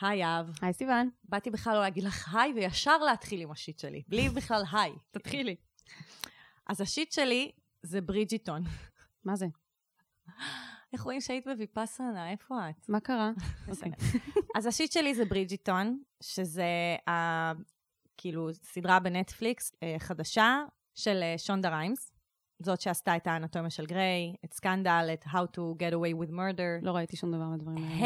[0.00, 0.50] היי אב.
[0.62, 1.10] היי סיוון.
[1.24, 4.92] באתי בכלל לא להגיד לך היי, וישר להתחיל עם ה shit שלי, בלי בכלל היי.
[5.10, 5.56] תתחילי.
[6.66, 8.62] אז ה shit שלי זה ברידג'רטון.
[9.24, 9.46] מה זה?
[10.92, 12.30] איך רואים שהיית בוויפאסנה?
[12.30, 12.88] איפה את?
[12.88, 13.30] מה קרה?
[13.68, 13.90] בסדר.
[14.56, 17.12] אז ה shit שלי זה ברידג'רטון, שזה ה...
[18.16, 20.58] כאילו סדרה בנטפליקס אה, חדשה
[20.94, 22.12] של אה, שונדה ריימס.
[22.62, 26.82] זאת שעשתה את האנטומיה של גריי, את סקנדל, את How to get away with murder.
[26.82, 27.96] לא ראיתי שום דבר מהדברים האלה.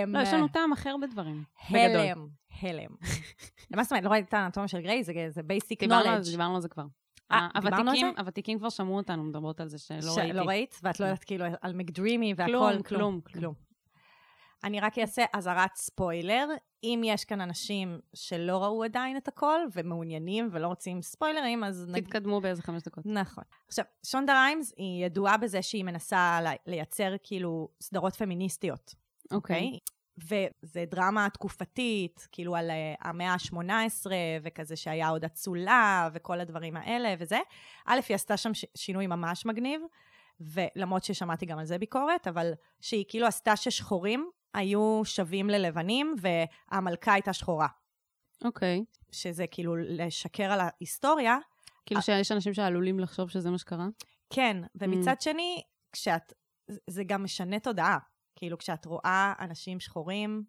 [0.00, 0.16] הלם.
[0.16, 1.42] לא, יש לנו טעם אחר בדברים.
[1.68, 2.28] הלם.
[2.62, 2.90] הלם.
[3.76, 4.04] מה זאת אומרת?
[4.04, 5.04] לא ראיתי את האנטומיה של גריי?
[5.04, 6.30] זה- basic knowledge.
[6.30, 6.84] דיברנו על זה כבר.
[7.32, 8.14] אה, הוותיקים-?
[8.18, 10.32] הוותיקים כבר שמעו אותנו מדברות על זה שלא ראיתי.
[10.32, 10.80] לא ראית?
[10.82, 12.52] ואת לא יודעת כאילו על מקדרימי והכל?
[12.52, 13.54] כלום, כלום, כלום.
[14.64, 16.46] אני רק אעשה אזהרת ספוילר.
[16.84, 21.90] אם יש כאן אנשים שלא ראו עדיין את הכל ומעוניינים ולא רוצים ספוילרים, אז.
[21.94, 23.06] תתקדמו באיזה חמש דקות.
[23.06, 23.44] נכון.
[23.68, 28.94] עכשיו, שונדה ריימס היא ידועה בזה שהיא מנסה לייצר כאילו סדרות פמיניסטיות,
[29.32, 29.78] אוקיי?
[30.18, 34.06] וזה דרמה תקופתית, כאילו על אה, המאה ה-18,
[34.42, 37.38] וכזה שהיה עוד אצולה, וכל הדברים האלה וזה.
[37.86, 39.80] א', היא עשתה שם ש- שינוי ממש מגניב,
[40.40, 47.12] ולמרות ששמעתי גם על זה ביקורת, אבל שהיא כאילו עשתה ששחורים היו שווים ללבנים, והמלכה
[47.12, 47.68] הייתה שחורה.
[48.44, 48.84] אוקיי.
[49.12, 51.38] שזה כאילו לשקר על ההיסטוריה,
[51.86, 53.86] כאילו שיש אנשים שעלולים לחשוב שזה מה שקרה?
[54.30, 56.32] כן, ומצד שני, כשאת,
[56.86, 57.98] זה גם משנה תודעה.
[58.36, 60.42] כאילו, כשאת רואה אנשים שחורים,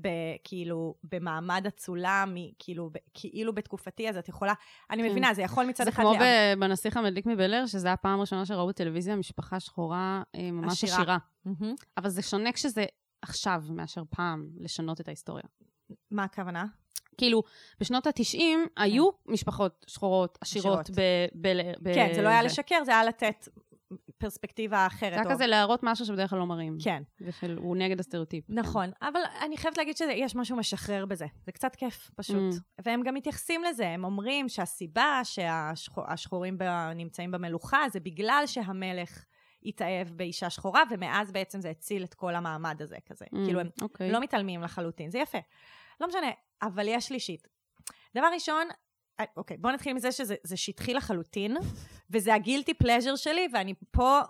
[0.00, 0.08] ב,
[0.44, 4.52] כאילו, במעמד אצולה, מ- כאילו, ב, כאילו בתקופתי, אז את יכולה,
[4.90, 5.08] אני כן.
[5.10, 6.02] מבינה, זה יכול מצד זה אחד...
[6.02, 10.72] כמו לה- בנסיך המדליק מבל אר, שזו הפעם הראשונה שראו בטלוויזיה משפחה שחורה אה, ממש
[10.84, 10.98] עשירה.
[10.98, 11.18] עשירה.
[11.44, 11.74] מהמם.
[11.96, 12.84] אבל זה שונה כשזה
[13.22, 15.44] עכשיו מאשר פעם לשנות את ההיסטוריה.
[16.10, 16.64] מה הכוונה?
[17.18, 17.42] כאילו,
[17.80, 18.42] בשנות ה-90
[18.76, 20.90] היו משפחות שחורות, עשירות.
[20.90, 23.48] ב- ב- ב- כן, זה לא היה לשקר, זה היה לתת
[24.18, 25.14] פרספקטיבה אחרת.
[25.14, 26.76] זה היה כזה להראות משהו שבדרך כלל לא מראים.
[26.84, 27.02] כן,
[27.42, 28.44] והוא נגד הסטריאוטיפ.
[28.48, 28.90] נכון.
[29.02, 31.26] אבל אני חייבת להגיד שיש משהו משחרר בזה.
[31.46, 32.52] זה קצת כיף, פשוט.
[32.52, 32.82] Mm.
[32.84, 36.58] והם גם מתייחסים לזה, הם אומרים שהסיבה שהשחורים
[36.94, 39.24] נמצאים במלוכה זה בגלל שהמלך
[39.64, 43.24] התאהב באישה שחורה, ומאז בעצם זה הציל את כל המעמד הזה כזה.
[43.24, 44.10] Mm, כאילו, הם אוקיי.
[44.12, 45.38] לא מתעלמים לחלוטין, זה יפה.
[46.00, 46.30] לא משנה,
[46.62, 47.46] אבל יש לי שיט.
[48.14, 48.68] דבר ראשון,
[49.20, 51.56] אה, אוקיי, בואו נתחיל מזה שזה זה שטחי לחלוטין,
[52.10, 54.20] וזה הגילטי פלז'ר שלי, ואני פה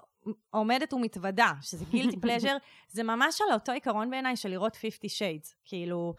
[0.50, 2.56] עומדת ומתוודה, שזה גילטי פלז'ר,
[2.88, 5.54] זה ממש על אותו עיקרון בעיניי של לראות 50 shades.
[5.64, 6.14] כאילו,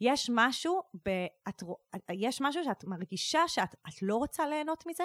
[0.00, 1.08] יש משהו, ב,
[1.48, 1.76] את, רוא-
[2.12, 5.04] יש משהו שאת מרגישה שאת את לא רוצה ליהנות מזה?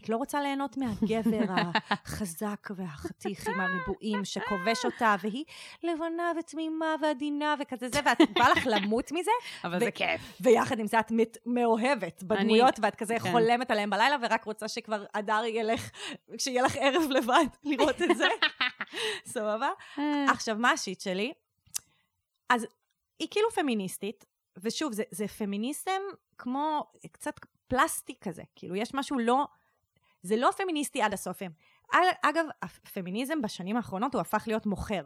[0.00, 1.44] את לא רוצה ליהנות מהגבר
[1.90, 5.44] החזק והחתיך עם הריבועים שכובש אותה, והיא
[5.82, 9.30] לבנה ותמימה ועדינה וכזה זה, ואת בא לך למות מזה,
[9.64, 10.20] אבל זה כיף.
[10.40, 13.32] ויחד עם זה את מת- מאוהבת בדמויות, ואת כזה כן.
[13.32, 15.90] חולמת עליהם בלילה, ורק רוצה שכבר הדר ילך,
[16.38, 18.28] כשיהיה לך ערב לבד, לראות את זה.
[19.34, 19.68] סבבה?
[19.98, 21.32] אה, עכשיו, מה השיט שלי?
[22.48, 22.66] אז
[23.18, 24.24] היא כאילו פמיניסטית,
[24.58, 26.00] ושוב, זה, זה פמיניזם
[26.38, 27.34] כמו קצת
[27.68, 28.42] פלסטיק כזה.
[28.54, 29.46] כאילו, יש משהו לא...
[30.26, 31.42] זה לא פמיניסטי עד הסוף.
[32.22, 35.02] אגב, הפמיניזם בשנים האחרונות הוא הפך להיות מוכר.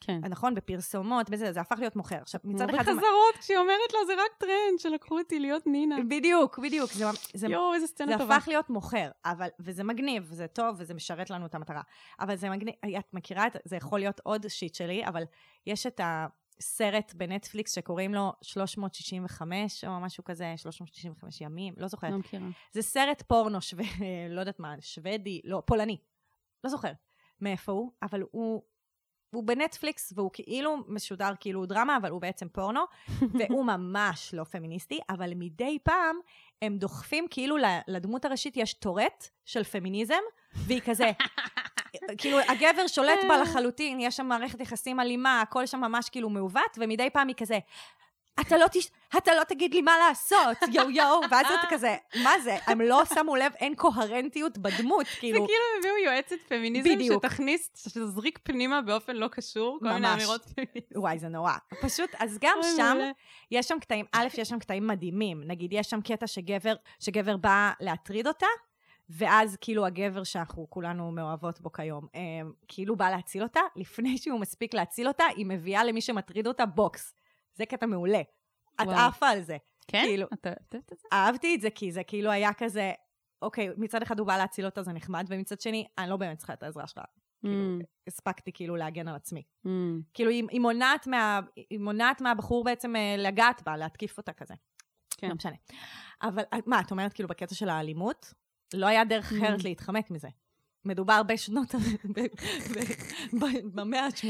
[0.00, 0.20] כן.
[0.30, 0.54] נכון?
[0.54, 2.16] בפרסומות, בזה, זה הפך להיות מוכר.
[2.16, 2.84] עכשיו, מצד אחד...
[2.84, 5.96] זה- בחזרות, כשהיא אומרת לה, זה רק טרנד שלקחו אותי להיות נינה.
[6.08, 6.92] בדיוק, בדיוק.
[6.92, 7.04] זה,
[7.34, 8.36] זה, יואו, איזה זה סצנה טובה.
[8.36, 11.82] הפך להיות מוכר, אבל, וזה מגניב, וזה טוב, וזה משרת לנו את המטרה.
[12.20, 15.22] אבל זה מגניב, את מכירה את, זה יכול להיות עוד shit שלי, אבל
[15.66, 16.00] יש את
[16.58, 22.10] הסרט בנטפליקס שקוראים לו 365, או משהו כזה, 365 ימים, לא זוכרת.
[22.10, 22.46] לא מכירה.
[22.72, 23.76] זה סרט פורנו, שו...
[24.30, 25.96] לא יודעת מה, שוודי, לא, פולני.
[26.64, 26.96] לא זוכרת
[27.40, 28.62] מאיפה הוא, אבל הוא...
[29.34, 32.80] הוא בנטפליקס, והוא כאילו משודר כאילו הוא דרמה, אבל הוא בעצם פורנו,
[33.38, 36.16] והוא ממש לא פמיניסטי, אבל מדי פעם
[36.62, 37.56] הם דוחפים, כאילו
[37.88, 40.22] לדמות הראשית יש טורט של פמיניזם,
[40.54, 41.10] והיא כזה,
[42.18, 46.78] כאילו הגבר שולט בה לחלוטין, יש שם מערכת יחסים אלימה, הכל שם ממש כאילו מעוות,
[46.78, 47.58] ומדי פעם היא כזה,
[48.40, 48.90] אתה לא, תש...
[49.16, 52.56] אתה לא תגיד לי מה לעשות, יואו יואו, ואז אתה כזה, מה זה?
[52.66, 57.26] הם לא שמו לב, אין קוהרנטיות בדמות, זה כאילו, כאילו הביאו יועצת פמיניזם בדיוק.
[57.26, 60.12] שתכניס, שתזריק פנימה באופן לא קשור, כל מיני.
[60.12, 60.96] אמירות פמיניסטיות.
[60.96, 61.52] וואי, זה נורא.
[61.82, 62.98] פשוט, אז גם שם.
[63.50, 65.42] יש שם קטעים, א', יש שם קטעים מדהימים.
[65.46, 68.46] נגיד, יש שם קטע שגבר, שגבר בא להטריד אותה,
[69.08, 72.20] ואז כאילו הגבר שאנחנו כולנו מאוהבות בו כיום, אה,
[72.68, 77.14] כאילו בא להציל אותה, לפני שהוא מספיק להציל אותה, היא מביאה למי שמטריד אותה בוקס.
[77.54, 78.20] זה קטע מעולה.
[78.82, 78.86] את.
[78.88, 79.56] עפה על זה.
[79.88, 80.02] כן?
[80.06, 81.08] כאילו- אתה את אוהבת את זה?
[81.12, 82.92] אהבתי את זה, כי זה כאילו היה כזה,
[83.42, 86.52] אוקיי, מצד אחד הוא בא להציל אותה, זה נחמד, ומצד שני, אני לא באמת צריכה
[86.52, 87.04] את העזרה שלך.
[87.40, 89.42] כאילו, Mm, הספקתי כאילו להגן על עצמי.
[89.66, 89.68] mm.
[90.14, 91.40] כאילו, היא, היא, מונעת מה,
[91.70, 94.54] היא מונעת מהבחור בעצם אה, לגעת בה, להתקיף אותה כזה.
[95.18, 95.28] כן.
[95.28, 95.54] לא משנה.
[96.22, 98.34] אבל אה, מה, את אומרת כאילו בקטע של האלימות?
[98.74, 99.64] לא היה דרך אחרת Mm.
[99.64, 100.28] להתחמק מזה.
[100.86, 101.78] מדובר בשנות, ה-
[103.74, 104.24] במאה ה-18,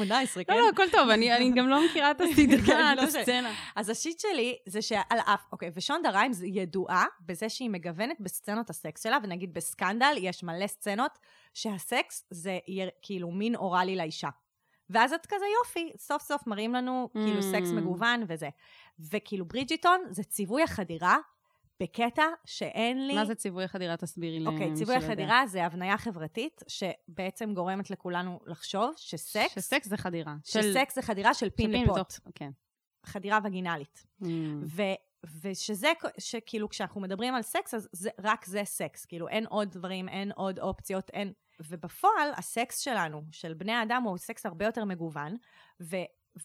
[0.44, 0.52] כן?
[0.55, 3.20] לא, לא, הכל טוב, אני אני גם לא מכירה את כן, הסדרה, את לא משנה.
[3.20, 3.55] הסצנה.
[3.76, 8.70] אז ה shit שלי זה שעל אף, אוקיי, ושונדה ריימס ידועה בזה שהיא מגוונת בסצנות
[8.70, 11.19] הסקס שלה, ונגיד בסקנדל יש מלא סצנות
[11.55, 12.58] שהסקס זה
[13.02, 14.29] כאילו מין אוראלי לאישה.
[14.91, 17.43] ואז את כזה יופי, סוף סוף מראים לנו כאילו Mm.
[17.43, 18.49] סקס מגוון וזה.
[19.11, 21.17] וכאילו ברידג'רטון זה ציווי החדירה
[21.82, 23.15] בקטע שאין לי...
[23.15, 23.97] מה זה ציווי החדירה?
[23.97, 24.47] תסבירי לי.
[24.47, 24.94] אוקיי, ציווי.
[24.97, 30.35] החדירה זה הבניה חברתית שבעצם גורמת לכולנו לחשוב שסקס, שסקס זה חדירה.
[30.44, 32.50] שסקס זה חדירה של פין של לפות, בתוך- כן.
[33.06, 34.06] חדירה וגינלית.
[34.23, 34.26] Mm.
[34.65, 34.82] ו,
[35.43, 39.05] ושזה, שכאילו כשאנחנו מדברים על סקס, אז זה, רק זה סקס.
[39.05, 41.32] כאילו אין עוד דברים, אין עוד אופציות, אין...
[41.69, 45.37] ובפועל, הסקס שלנו, של בני האדם, הוא סקס הרבה יותר מגוון,
[45.82, 45.97] ו,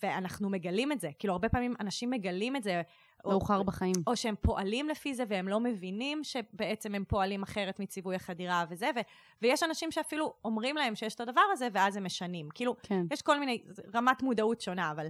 [0.04, 1.10] ואנחנו מגלים את זה.
[1.20, 2.82] כאילו, הרבה פעמים אנשים מגלים את זה.
[3.26, 3.96] או- מאוחר בחיים.
[4.08, 8.90] או שהם פועלים לפי זה והם לא מבינים שבעצם הם פועלים אחרת מציווי החדירה וזה,
[8.96, 9.00] ו-
[9.42, 12.50] ויש אנשים שאפילו אומרים להם שיש את הדבר הזה ואז הם משנים.
[12.54, 13.02] כאילו, כן.
[13.12, 13.64] יש כל מיני,
[13.96, 15.08] רמת מודעות שונה, אבל,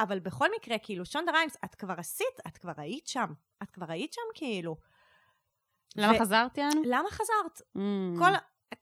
[0.00, 3.32] אבל בכל מקרה, כאילו, שונדה ריימס, את כבר עשית, את כבר היית שם.
[3.62, 4.76] את כבר היית שם, כאילו.
[5.96, 6.82] למה ו- חזרתי אנו?
[6.84, 7.60] למה חזרת?
[7.76, 7.80] Mm.
[8.18, 8.30] כל,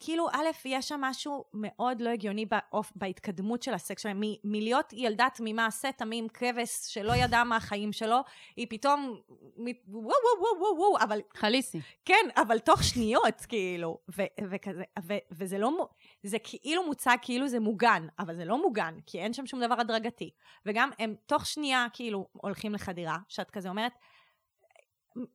[0.01, 4.21] כאילו, א', יש שם משהו מאוד לא הגיוני באופ, בהתקדמות של הסקס שלהם.
[4.21, 8.17] מ- מלהיות ילדה תמימה, שא תמים, כבש, שלא ידע מה החיים שלו,
[8.57, 9.21] היא פתאום,
[9.57, 11.81] מ- וואו, וואו, וואו, וואו, וואו, אבל חליסי.
[12.05, 15.89] כן, אבל תוך שניות, כאילו, ו- וכזה, ו- וזה לא,
[16.23, 19.81] זה כאילו מוצג כאילו זה מוגן, אבל זה לא מוגן, כי אין שם שום דבר
[19.81, 20.31] הדרגתי.
[20.67, 23.99] וגם הם תוך שנייה, כאילו, הולכים לחדירה, שאת כזה אומרת, "מ-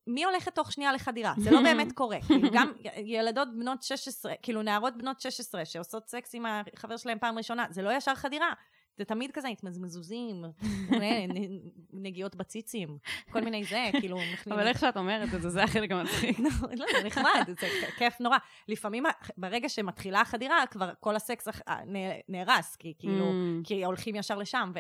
[0.08, 1.34] מי הולכת תוך שנייה לחדירה?
[1.44, 2.18] זה לא באמת קורה.
[2.54, 2.72] גם
[3.06, 7.81] ילדות בנות 16, כאילו, נערות בנות 16 שעושות סקס עם החבר שלהם פעם ראשונה, זה
[7.81, 8.54] לא ישר חדירה.
[8.98, 10.46] זה תמיד כזה התמזמזוזים,
[10.92, 12.98] נ- נגיעות בציצים,
[13.31, 14.18] כל מיני זה, כאילו...
[14.52, 16.40] אבל איך שאת אומרת את זה, זה החלק המצחיק.
[16.48, 17.68] נכון, לא, זה נחמד, זה
[17.98, 18.38] כיף נורא.
[18.68, 19.04] לפעמים
[19.38, 23.68] ברגע שמתחילה החדירה, כבר כל הסקס הח- ה- נ- נהרס, כי כאילו, Mm.
[23.68, 24.72] כי הולכים ישר לשם.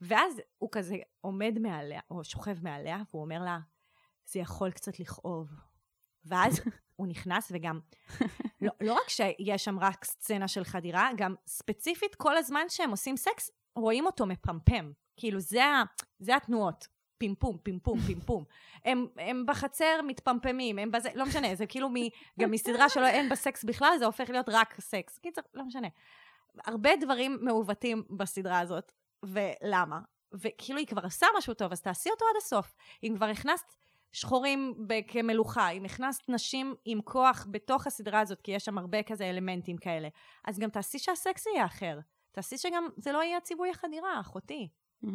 [0.00, 3.58] ואז הוא כזה עומד מעליה, או שוכב מעליה, והוא אומר לה,
[4.32, 5.50] זה יכול קצת לכאוב.
[6.24, 6.60] ואז
[6.96, 7.80] הוא נכנס, וגם,
[8.60, 13.16] לא, לא רק שיש שם רק סצנה של חדירה, גם ספציפית כל הזמן שהם עושים
[13.16, 14.92] סקס, רואים אותו מפמפם.
[15.16, 15.82] כאילו, זה, ה,
[16.18, 16.88] זה התנועות.
[17.18, 18.44] פימפום, פימפום, פימפום.
[18.84, 21.94] הם, הם בחצר מתפמפמים, הם בזה, לא משנה, זה כאילו מ,
[22.40, 25.18] גם מסדרה שלא אין בה סקס בכלל, זה הופך להיות רק סקס.
[25.18, 25.88] קיצר, לא משנה.
[26.66, 28.92] הרבה דברים מעוותים בסדרה הזאת,
[29.22, 30.00] ולמה?
[30.32, 32.74] וכאילו היא כבר עושה משהו טוב, אז תעשי אותו עד הסוף.
[33.02, 33.74] אם כבר הכנסת
[34.12, 34.74] שחורים
[35.08, 39.76] כמלוכה, אם הכנסת נשים עם כוח בתוך הסדרה הזאת, כי יש שם הרבה כזה אלמנטים
[39.76, 40.08] כאלה,
[40.44, 41.98] אז גם תעשי שהסקס יהיה אחר.
[42.32, 44.68] תעשי שגם זה לא יהיה ציווי החדירה, אחותי.
[45.04, 45.08] Mm.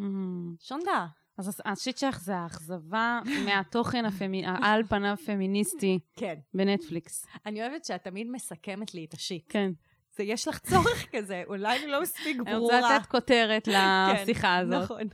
[0.60, 1.08] שונדה.
[1.38, 4.06] אז השיט שלך זה האכזבה מהתוכן
[4.46, 6.36] העל פניו פמיניסטי כן.
[6.54, 7.26] בנטפליקס.
[7.46, 9.46] אני אוהבת שאת תמיד מסכמת לי את השיט.
[9.50, 9.72] כן.
[10.16, 12.80] זה, יש לך צורך כזה, אולי אני לא מספיק אני ברורה.
[12.80, 14.84] רוצה לתת כותרת לשיחה הזאת.
[14.84, 15.08] נכון.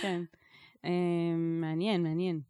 [0.00, 0.22] כן.
[0.84, 0.90] אה,
[1.36, 2.40] מעניין, מעניין.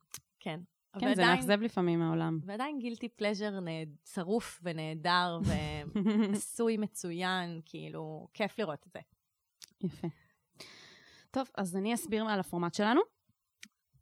[0.40, 0.60] כן.
[1.00, 2.38] כן, זה ועדיין- מאכזב לפעמים מהעולם.
[2.44, 3.58] ועדיין גילטי פלז'ר
[4.02, 9.00] צרוף ונהדר ועשוי מצוין, כאילו, כיף לראות את זה.
[9.81, 10.08] יפה.
[11.31, 13.00] טוב, אז אני אסביר על הפורמט שלנו.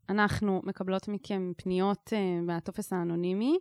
[0.08, 3.58] אנחנו מקבלות מכם פניות uh, מהטופס האנונימי,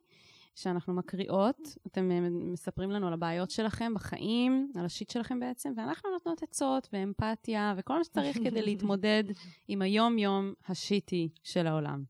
[0.56, 1.58] שאנחנו מקריאות.
[1.88, 6.90] אתם uh, מספרים לנו על הבעיות שלכם בחיים, על השיט שלכם בעצם, ואנחנו נותנות עצות
[6.94, 9.24] ואמפתיה וכל מה שצריך כדי להתמודד
[9.68, 12.04] עם היום-יום השיטי של העולם.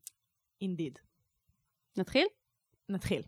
[0.61, 0.99] אינדיד.
[1.97, 2.27] נתחיל?
[2.89, 3.21] נתחיל.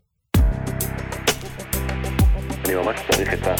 [2.64, 3.54] אני ממש צריך עצה.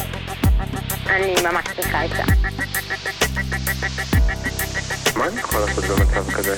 [1.07, 2.25] אני ממש צריכה עצה.
[5.19, 6.57] מה אני יכול לעשות במצב כזה?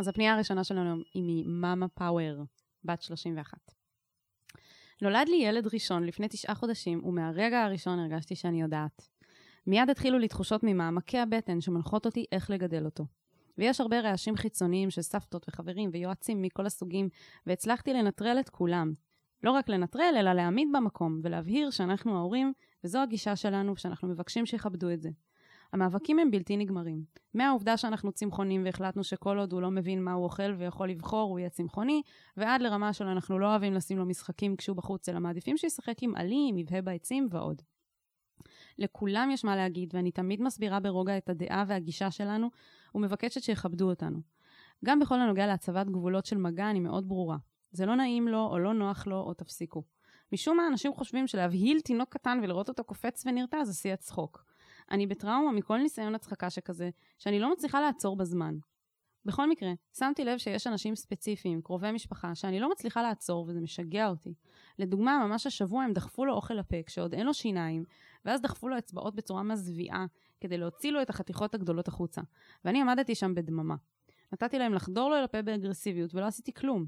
[0.00, 2.44] אז הפנייה הראשונה שלנו היא ממאמה פאוור,
[2.84, 3.58] בת 31.
[5.02, 9.08] נולד לי ילד ראשון לפני תשעה חודשים, ומהרגע הראשון הרגשתי שאני יודעת.
[9.66, 13.06] מיד התחילו לי תחושות ממעמקי הבטן שמנחות אותי איך לגדל אותו.
[13.58, 17.08] ויש הרבה רעשים חיצוניים של סבתות וחברים ויועצים מכל הסוגים,
[17.46, 18.92] והצלחתי לנטרל את כולם.
[19.42, 22.52] לא רק לנטרל, אלא להעמיד במקום, ולהבהיר שאנחנו ההורים,
[22.84, 25.10] וזו הגישה שלנו, שאנחנו מבקשים שיכבדו את זה.
[25.72, 27.04] המאבקים הם בלתי נגמרים.
[27.34, 31.38] מהעובדה שאנחנו צמחונים והחלטנו שכל עוד הוא לא מבין מה הוא אוכל ויכול לבחור, הוא
[31.38, 32.02] יהיה צמחוני,
[32.36, 36.14] ועד לרמה של אנחנו לא אוהבים לשים לו משחקים כשהוא בחוץ, אלא מעדיפים שישחק עם
[36.16, 37.62] עלים, יבהה בעצים ועוד.
[38.78, 42.50] לכולם יש מה להגיד, ואני תמיד מסבירה ברוגע את הדעה והגישה שלנו,
[42.94, 44.18] ומבקשת שיכבדו אותנו.
[44.84, 47.36] גם בכל הנוגע להצבת גבולות של מגע, אני מאוד ברורה.
[47.72, 49.82] זה לא נעים לו, או לא נוח לו, או תפסיקו.
[50.32, 54.44] משום מה אנשים חושבים שלהבהיל תינוק קטן ולראות אותו קופץ ונרתע זה שיא הצחוק.
[54.90, 58.58] אני בטראומה מכל ניסיון הצחקה שכזה, שאני לא מצליחה לעצור בזמן.
[59.24, 64.08] בכל מקרה, שמתי לב שיש אנשים ספציפיים, קרובי משפחה, שאני לא מצליחה לעצור וזה משגע
[64.08, 64.34] אותי.
[64.78, 67.84] לדוגמה, ממש השבוע הם דחפו לו אוכל לפה כשעוד אין לו שיניים,
[68.24, 70.06] ואז דחפו לו אצבעות בצורה מזוויעה,
[70.40, 72.20] כדי להוציא לו את החתיכות הגדולות החוצה.
[72.64, 73.74] ואני עמדתי שם בדממה.
[74.32, 76.86] נתתי להם לחדור לו אל הפה באגרסיביות ולא עשיתי כלום.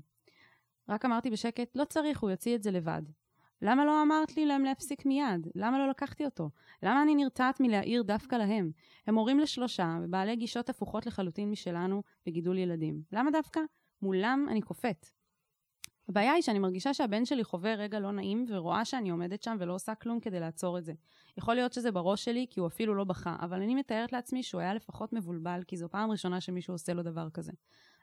[0.88, 3.02] רק אמרתי בשקט, לא צריך, הוא יוציא את זה לבד.
[3.64, 5.48] למה לא אמרת לי להם להפסיק מיד?
[5.54, 6.50] למה לא לקחתי אותו?
[6.82, 8.70] למה אני נרתעת מלהעיר דווקא להם?
[9.06, 13.02] הם הורים לשלושה, ובעלי גישות הפוכות לחלוטין משלנו בגידול ילדים.
[13.12, 13.60] למה דווקא?
[14.02, 15.06] מולם אני קופאת.
[16.08, 19.74] הבעיה היא שאני מרגישה שהבן שלי חווה רגע לא נעים ורואה שאני עומדת שם ולא
[19.74, 20.92] עושה כלום כדי לעצור את זה.
[21.36, 24.60] יכול להיות שזה בראש שלי כי הוא אפילו לא בכה, אבל אני מתארת לעצמי שהוא
[24.60, 27.52] היה לפחות מבולבל כי זו פעם ראשונה שמישהו עושה לו דבר כזה.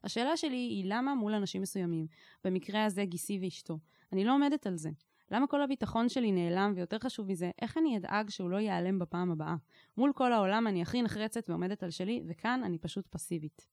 [0.04, 2.08] השאלה שלי היא למה מול אנשים מסוימים,
[2.44, 3.78] במקרה הזה גיסי ואשתו,
[4.14, 4.90] אני לא עומדת על זה.
[5.32, 9.32] למה כל הביטחון שלי נעלם, ויותר חשוב מזה, איך אני אדאג שהוא לא ייעלם בפעם
[9.32, 9.56] הבאה?
[9.98, 13.68] מול כל העולם אני הכי נחרצת ועומדת על שלי, וכאן אני פשוט פסיבית.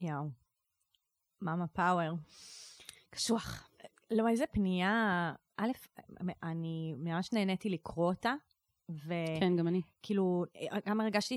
[0.00, 0.30] יואו.
[1.42, 2.16] מאמה פאוור.
[3.10, 3.70] קשוח.
[4.10, 5.70] לא, איזה פנייה, א',
[6.42, 8.34] אני ממש נהניתי לקרוא אותה,
[8.88, 9.80] וכאילו, כן, גם אני.
[10.86, 11.36] גם הרגשתי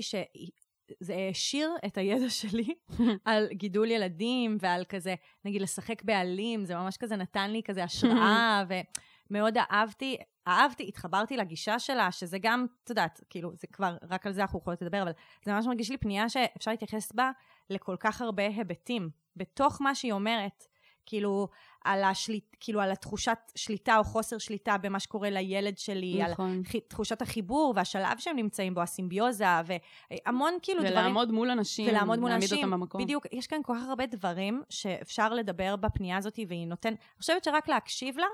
[1.00, 2.74] שזה העשיר את הידע שלי
[3.24, 8.64] על גידול ילדים ועל כזה, נגיד, לשחק בעלים, זה ממש כזה נתן לי כזה השראה,
[9.30, 10.16] ומאוד אהבתי,
[10.48, 14.58] אהבתי, התחברתי לגישה שלה, שזה גם, את יודעת, כאילו, זה כבר, רק על זה אנחנו
[14.58, 15.12] יכולות לדבר, אבל
[15.44, 17.30] זה ממש מרגיש לי פנייה שאפשר להתייחס בה
[17.70, 19.10] לכל כך הרבה היבטים.
[19.36, 20.64] בתוך מה שהיא אומרת,
[21.06, 21.48] כאילו,
[21.84, 26.62] על, השליט, כאילו, על התחושת שליטה או חוסר שליטה במה שקורה לילד שלי, נכון.
[26.74, 30.98] על תחושת החיבור והשלב שהם נמצאים בו, הסימביוזה, והמון כאילו דברים...
[30.98, 33.02] ולעמוד מול אנשים, ולעמוד מול להעמיד אנשים, אותם במקום.
[33.02, 37.44] בדיוק, יש כאן כל כך הרבה דברים שאפשר לדבר בפנייה הזאת, והיא נותנת, אני חושבת
[37.44, 38.26] שרק להקשיב לה,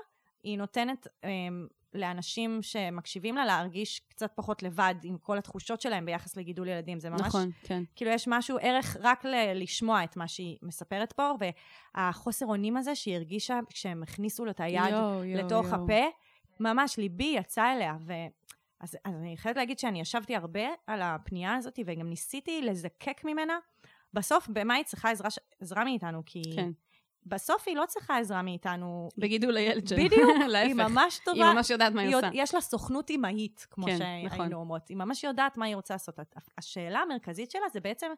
[0.43, 6.37] היא נותנת אמ, לאנשים שמקשיבים לה להרגיש קצת פחות לבד עם כל התחושות שלהם ביחס
[6.37, 6.99] לגידול ילדים.
[6.99, 7.83] זה ממש, נכון, כן.
[7.95, 11.31] כאילו יש משהו, ערך רק ל- לשמוע את מה שהיא מספרת פה,
[11.95, 15.83] והחוסר אונים הזה שהיא הרגישה כשהם הכניסו לו את היד יואו, יואו, לתוך יואו.
[15.83, 16.03] הפה,
[16.59, 17.97] ממש ליבי יצא אליה.
[17.99, 18.13] ו...
[18.79, 23.57] אז, אז אני חייבת להגיד שאני ישבתי הרבה על הפנייה הזאת, וגם ניסיתי לזקק ממנה.
[24.13, 25.29] בסוף, במה היא צריכה עזרה,
[25.61, 26.21] עזרה מאיתנו?
[26.25, 26.69] כי כן.
[27.25, 29.09] בסוף היא לא צריכה עזרה מאיתנו.
[29.17, 29.97] בגידול הילד שלה.
[30.05, 30.29] בדיוק.
[30.55, 31.45] היא ממש טובה.
[31.49, 32.29] היא ממש יודעת מה היא היא עושה.
[32.33, 34.53] יש לה סוכנות אימהית, כמו כן, שהיינו נכון.
[34.53, 34.87] אומרות.
[34.87, 36.19] היא ממש יודעת מה היא רוצה לעשות.
[36.57, 38.11] השאלה המרכזית שלה זה בעצם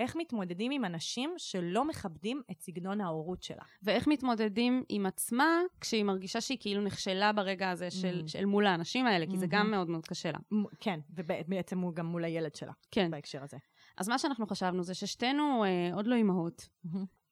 [0.00, 3.62] איך מתמודדים עם אנשים שלא מכבדים את סגנון ההורות שלה.
[3.82, 8.28] ואיך מתמודדים עם עצמה כשהיא מרגישה שהיא כאילו נכשלה ברגע הזה של, Mhm.
[8.28, 9.48] של מול האנשים האלה, כי זה Mhm.
[9.50, 10.38] גם מאוד מאוד קשה לה.
[10.80, 13.10] כן, ובעצם הוא גם מול הילד שלה, כן.
[13.10, 13.56] בהקשר הזה.
[13.96, 16.68] אז מה שאנחנו חשבנו זה ששתינו אה, עוד לא אימהות.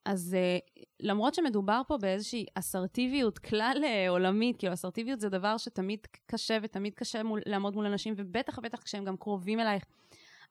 [0.05, 6.01] אז uh, למרות שמדובר פה באיזושהי אסרטיביות כלל uh, עולמית, כאילו אסרטיביות זה דבר שתמיד
[6.27, 9.85] קשה ותמיד קשה מול, לעמוד מול אנשים, ובטח ובטח כשהם גם קרובים אלייך.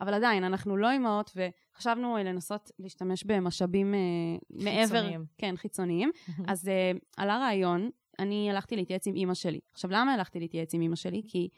[0.01, 4.85] אבל עדיין, אנחנו לא אימהות, וחשבנו uh, לנסות להשתמש במשאבים uh, מעבר...
[4.85, 5.25] חיצוניים.
[5.37, 6.11] כן, חיצוניים.
[6.47, 7.89] אז uh, עלה רעיון,
[8.19, 9.59] אני הלכתי להתייעץ עם אימא שלי.
[9.73, 11.21] עכשיו, למה הלכתי להתייעץ עם אימא שלי?
[11.27, 11.49] כי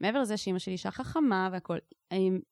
[0.00, 1.78] מעבר לזה שאימא שלי אישה חכמה והכול,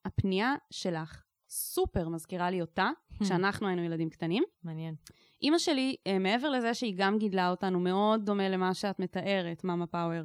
[0.04, 2.90] הפנייה שלך סופר מזכירה לי אותה,
[3.22, 4.44] כשאנחנו היינו ילדים קטנים.
[4.64, 4.94] מעניין.
[5.42, 9.86] אימא שלי, אה, מעבר לזה שהיא גם גידלה אותנו מאוד דומה למה שאת מתארת, מאמה
[9.86, 10.22] פאוור,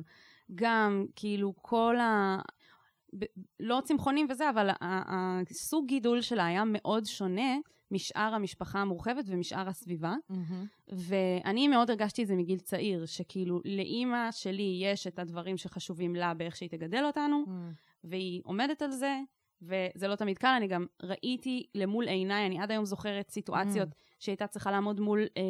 [0.56, 2.38] גם כאילו כל ה...
[3.20, 3.26] ב-
[3.60, 7.56] לא צמחונים וזה, אבל הסוג גידול שלה היה מאוד שונה
[7.92, 10.16] משאר המשפחה המורחבת ומשאר הסביבה.
[10.88, 16.34] ואני מאוד הרגשתי את זה מגיל צעיר, שכאילו לאימא שלי יש את הדברים שחשובים לה
[16.34, 17.44] באיך שהיא תגדל אותנו,
[18.04, 19.20] והיא עומדת על זה,
[19.62, 23.96] וזה לא תמיד קל, אני גם ראיתי למול עיניי, אני עד היום זוכרת סיטואציות Mm.
[24.20, 25.44] שהייתה צריכה לעמוד מול אה,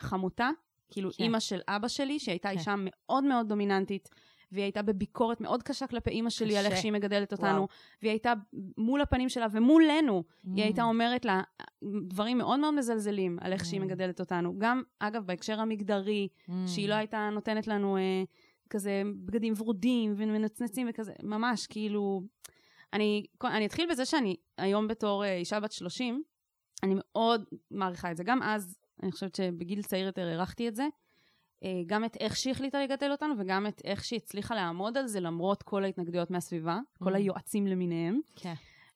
[0.00, 0.50] חמותה,
[0.90, 1.22] כאילו כן.
[1.24, 2.58] אימא של אבא שלי, שהייתה כן.
[2.58, 4.08] אישה מאוד מאוד דומיננטית,
[4.52, 6.80] והיא הייתה בביקורת מאוד קשה כלפי אימא שלי על איך קשה.
[6.82, 7.68] שהיא מגדלת אותנו, וואו.
[8.02, 8.32] והיא הייתה
[8.78, 10.48] מול הפנים שלה ומולנו, Mm.
[10.54, 11.42] היא הייתה אומרת לה
[12.08, 13.84] דברים מאוד מאוד מזלזלים על איך שהיא Mm.
[13.84, 14.54] מגדלת אותנו.
[14.58, 16.28] גם, אגב, בהקשר המגדרי,
[16.66, 18.22] שהיא לא הייתה נותנת לנו אה,
[18.70, 22.22] כזה בגדים ורודים ומנצנצים וכזה, ממש כאילו...
[22.92, 26.22] אני, אני אתחיל בזה שאני היום בתור אה, אישה בת 30,
[26.82, 28.24] אני מאוד מעריכה את זה.
[28.24, 30.86] גם אז, אני חושבת שבגיל צעיר יותר הערכתי את זה.
[31.64, 35.06] אה, גם את איך שהיא החליטה לגדל אותנו, וגם את איך שהיא הצליחה לעמוד על
[35.06, 37.16] זה למרות כל ההתנגדויות מהסביבה, כל Mm.
[37.16, 38.20] היועצים למיניהם.
[38.36, 38.54] כן.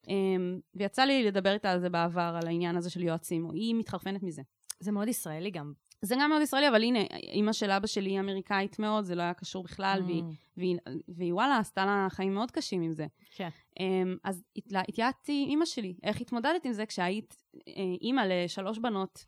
[0.08, 4.22] אמ, ויצא לי לדבר איתה על זה בעבר, על העניין הזה של יועצים, היא מתחרפנת
[4.22, 4.42] מזה.
[4.80, 5.72] זה מאוד ישראלי גם.
[6.04, 9.22] זה גם מאוד ישראלי, אבל הנה, אימא של אבא שלי היא אמריקאית מאוד, זה לא
[9.22, 10.22] היה קשור בכלל, והיא,
[10.56, 10.76] והיא,
[11.08, 13.06] והיא וואלה, עשתה לה חיים מאוד קשים עם זה.
[13.34, 13.48] כן.
[13.78, 13.82] Um,
[14.24, 14.42] אז
[14.88, 17.60] התייעצתי עם אימא שלי, איך התמודדת עם זה כשהיית uh,
[18.00, 19.24] אימא לשלוש בנות,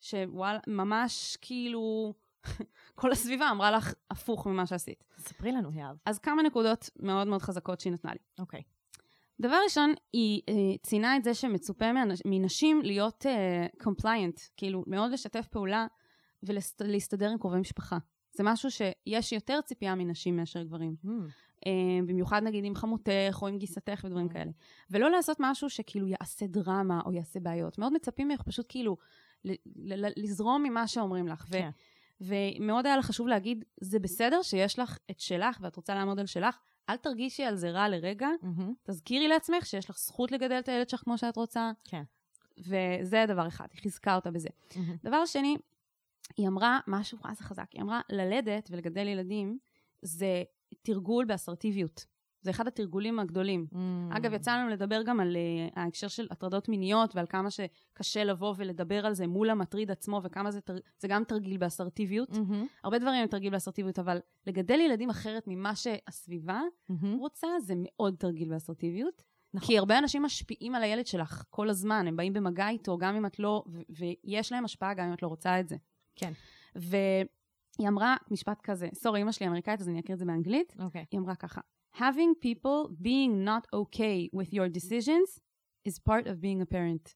[0.00, 2.14] שוואלה, ממש כאילו
[3.00, 5.04] כל הסביבה אמרה לך הפוך ממה שעשית.
[5.18, 5.96] ספרי לנו, יהב.
[6.06, 8.18] אז כמה נקודות מאוד מאוד חזקות שהיא נתנה לי.
[8.38, 8.62] אוקיי.
[9.40, 15.10] דבר ראשון, היא אה, ציינה את זה שמצופה מאנש- מנשים להיות אה, compliant, כאילו מאוד
[15.12, 15.86] לשתף פעולה
[16.42, 17.98] ולהסתדר עם קרובי משפחה.
[18.32, 20.96] זה משהו שיש יותר ציפייה מנשים מאשר גברים.
[21.66, 21.72] אה,
[22.06, 24.50] במיוחד נגיד עם חמותך או עם גיסתך ודברים כאלה.
[24.90, 27.78] ולא לעשות משהו שכאילו יעשה דרמה או יעשה בעיות.
[27.78, 28.96] מאוד מצפים ממך פשוט כאילו
[30.16, 31.46] לזרום ממה שאומרים לך.
[31.50, 31.70] כן.
[32.20, 36.26] ומאוד היה לה חשוב להגיד, זה בסדר שיש לך את שלך ואת רוצה לעמוד על
[36.26, 38.74] שלך, אל תרגישי על זה רע לרגע, מהמם.
[38.82, 41.70] תזכירי לעצמך שיש לך זכות לגדל את הילד שלך כמו שאת רוצה.
[41.84, 42.02] כן.
[42.58, 44.48] וזה דבר אחד, היא חיזקה אותה בזה.
[44.76, 44.96] מהמם.
[45.02, 45.56] דבר שני,
[46.36, 47.66] היא אמרה משהו, זה חזק?
[47.72, 49.58] היא אמרה, ללדת ולגדל ילדים
[50.02, 50.42] זה
[50.82, 52.06] תרגול באסרטיביות.
[52.40, 53.66] זה אחד התרגולים הגדולים.
[53.72, 54.16] Hmm.
[54.16, 58.54] אגב, יצא לנו לדבר גם על uh, ההקשר של הטרדות מיניות ועל כמה שקשה לבוא
[58.56, 60.76] ולדבר על זה מול המטריד עצמו וכמה זה, תר...
[60.98, 62.30] זה גם תרגיל באסרטיביות.
[62.30, 62.66] מהמם.
[62.84, 67.18] הרבה דברים הם תרגיל באסרטיביות, אבל לגדל ילדים אחרת ממה שהסביבה מהמם.
[67.18, 69.22] רוצה זה מאוד תרגיל באסרטיביות.
[69.54, 69.66] נכון.
[69.66, 73.26] כי הרבה אנשים משפיעים על הילד שלך כל הזמן, הם באים במגע איתו, גם אם
[73.26, 73.80] את לא, ו-
[74.24, 75.76] ויש להם השפעה גם אם את לא רוצה את זה.
[76.18, 76.32] כן.
[76.74, 80.74] והיא אמרה משפט כזה, sorry, אמא שלי אמריקאית, אז אני אקריא את זה באנגלית.
[80.78, 81.04] אוקיי.
[81.10, 81.60] היא אמרה ככה,
[81.96, 85.40] having people being not okay with your decisions
[85.88, 87.14] is part of being a parent.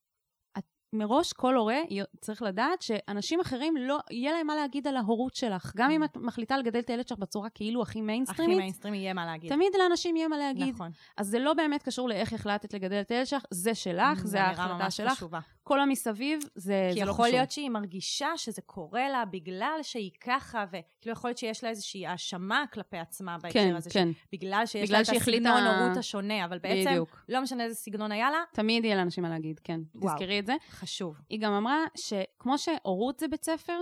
[0.58, 1.80] את, מראש כל הורה
[2.20, 5.72] צריך לדעת שאנשים אחרים לא, יהיה להם מה להגיד על ההורות שלך.
[5.76, 9.14] גם אם את מחליטה לגדל את הילד שלך בצורה כאילו הכי הכי מיינסטרימית, מיינסטרימי יהיה
[9.14, 9.52] מה להגיד.
[9.52, 10.74] תמיד לאנשים יהיה מה להגיד.
[10.74, 10.90] נכון.
[11.16, 14.62] אז זה לא באמת קשור לאיך החלטת לגדל את הילד שלך, זה שלך, זה אמירה
[14.62, 15.12] ההחלטה ממש שלך.
[15.12, 15.40] חשובה.
[15.62, 17.36] כל המסביב, זה, כי זה לא יכול קשור.
[17.36, 22.06] להיות שהיא מרגישה שזה קורה לה בגלל שהיא ככה, וכאילו יכול להיות שיש לה איזושהי
[22.06, 24.08] האשמה כלפי עצמה בהקשר כן, הזה, כן.
[24.32, 27.24] בגלל שיש בגלל לה את הסגנון הורות השונה, אבל בעצם בדיוק.
[27.28, 29.80] לא משנה איזה סגנון היה לה, תמיד יהיה לאנשים מה להגיד, כן.
[29.94, 30.14] וואו.
[30.14, 30.54] תזכרי את זה.
[30.70, 31.16] חשוב.
[31.30, 33.78] היא גם אמרה שכמו שהורות זה בית ספר,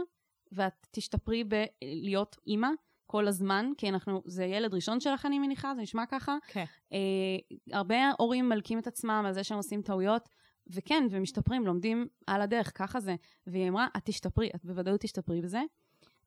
[0.52, 2.68] ואת תשתפרי בלהיות אימא
[3.06, 6.36] כל הזמן, כי אנחנו, זה ילד ראשון שלך, אני מניחה, זה נשמע ככה.
[6.46, 6.64] כן.
[6.92, 6.98] אה,
[7.72, 10.28] הרבה הורים מלקים את עצמם על זה שהם עושים טעויות,
[10.66, 13.16] וכן, ומשתפרים, לומדים על הדרך, ככה זה.
[13.46, 15.60] והיא אמרה, את תשתפרי, את בוודאות תשתפרי בזה.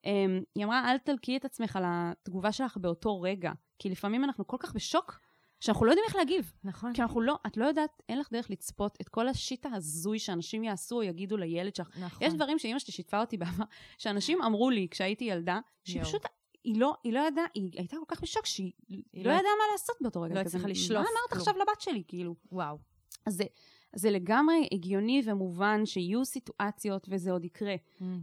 [0.06, 0.12] אה,
[0.56, 4.58] היא אמרה, אל תלקי את עצמך על התגובה שלך באותו רגע, כי לפעמים אנחנו כל
[4.60, 5.20] כך בשוק,
[5.60, 6.54] שאנחנו לא יודעים איך להגיב.
[6.64, 6.94] נכון.
[6.94, 10.64] כי אנחנו לא, את לא יודעת, אין לך דרך לצפות את כל השיט ההזוי שאנשים
[10.64, 11.98] יעשו או יגידו לילד שלך.
[12.00, 12.28] נכון.
[12.28, 13.64] יש דברים שאימא שלי שיתפה אותי בעבר,
[13.98, 16.08] שאנשים אמרו לי כשהייתי ילדה, שהיא יואו.
[16.08, 16.22] פשוט,
[16.64, 19.52] היא לא, היא לא ידעה, היא הייתה כל כך בשוק שהיא היא לא לא- ידעה
[19.60, 20.36] מה לעשות באותו רגע.
[20.36, 22.36] לא הצליחה לשלוף מה אמרת כלום." עכשיו לבת שלי, כאילו?
[22.52, 22.78] וואו.
[23.26, 23.44] אז זה,
[23.96, 27.76] זה לגמרי הגיוני ומובן שיהיו סיטואציות, וזה עוד יקרה.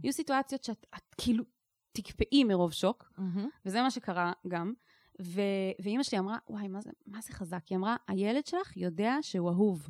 [0.03, 1.43] יהיו סיטואציות שאת את, כאילו
[1.91, 3.49] תקפאי מרוב שוק, מהמם.
[3.65, 4.73] וזה מה שקרה גם.
[5.21, 5.41] ו...
[5.83, 7.67] ואימא שלי אמרה, וואי, מה זה, מה זה חזק?
[7.69, 9.89] היא אמרה, הילד שלך יודע שהוא אהוב.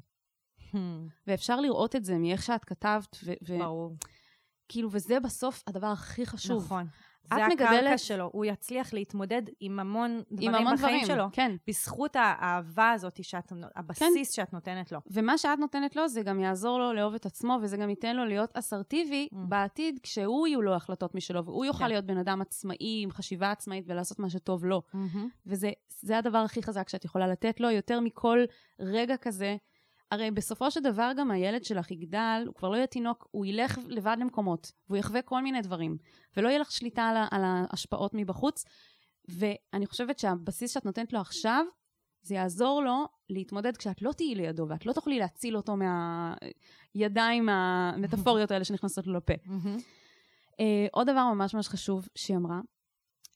[1.28, 3.96] ואפשר לראות את זה מאיך שאת כתבת, ו- ו- ברור.
[4.67, 6.63] כאילו, וזה בסוף הדבר הכי חשוב.
[6.63, 6.88] נכון.
[7.26, 11.06] את זה הקרקע מגדלת- שלו, הוא יצליח להתמודד עם המון עם דברים המון בחיים דברים,
[11.18, 11.26] שלו.
[11.34, 11.56] כן.
[11.68, 15.00] בזכות האהבה הזאת, שאת, הבסיס שאת נותנת לו.
[15.08, 18.26] ומה שאת נותנת לו, זה גם יעזור לו לאהוב את עצמו, וזה גם ייתן לו
[18.26, 19.36] להיות אסרטיבי Mm.
[19.50, 21.88] בעתיד, כשהוא יהיו לו החלטות משלו, והוא יוכל כן.
[21.88, 24.82] להיות בן אדם עצמאי, עם חשיבה עצמאית, ולעשות מה שטוב לו.
[25.46, 28.40] וזה זה הדבר הכי חזק שאת יכולה לתת לו, יותר מכל
[28.80, 29.56] רגע כזה.
[30.12, 33.78] הרי בסופו של דבר גם הילד שלך יגדל, הוא כבר לא יהיה תינוק, הוא ילך
[33.88, 35.97] לבד למקומות, והוא יחווה כל מיני דברים,
[36.38, 38.65] ולא יהיה לך שליטה על, על ההשפעות מבחוץ.
[39.28, 41.65] ואני חושבת שהבסיס שאת נותנת לו עכשיו,
[42.21, 45.76] זה יעזור לו להתמודד כשאת לא תהיי לידו, ואת לא תוכלי להציל אותו
[46.95, 49.34] מהידיים המטאפוריות האלה שנכנסות לו לפה.
[49.34, 52.60] Uh, עוד דבר ממש ממש חשוב שהיא אמרה,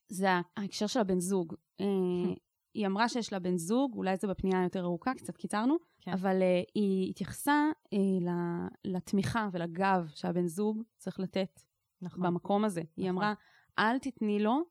[0.07, 1.53] זה ההקשר של הבן זוג.
[1.81, 1.85] Uh,
[2.73, 6.11] היא אמרה שיש לה בן זוג, אולי זה בפנייה יותר ארוכה, קצת קיצרנו, כן.
[6.11, 7.97] אבל uh, היא התייחסה uh,
[8.85, 11.61] לתמיכה ולגב שהבן זוג צריך לתת
[12.01, 12.23] נכון.
[12.23, 12.81] במקום הזה.
[12.97, 13.23] היא נכון.
[13.23, 13.33] אמרה,
[13.79, 14.63] אל תתני לו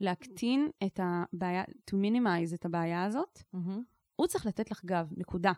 [0.00, 3.82] להקטין את הבעיה, to minimize את הבעיה הזאת, מהמם.
[4.16, 5.52] הוא צריך לתת לך גב, נקודה.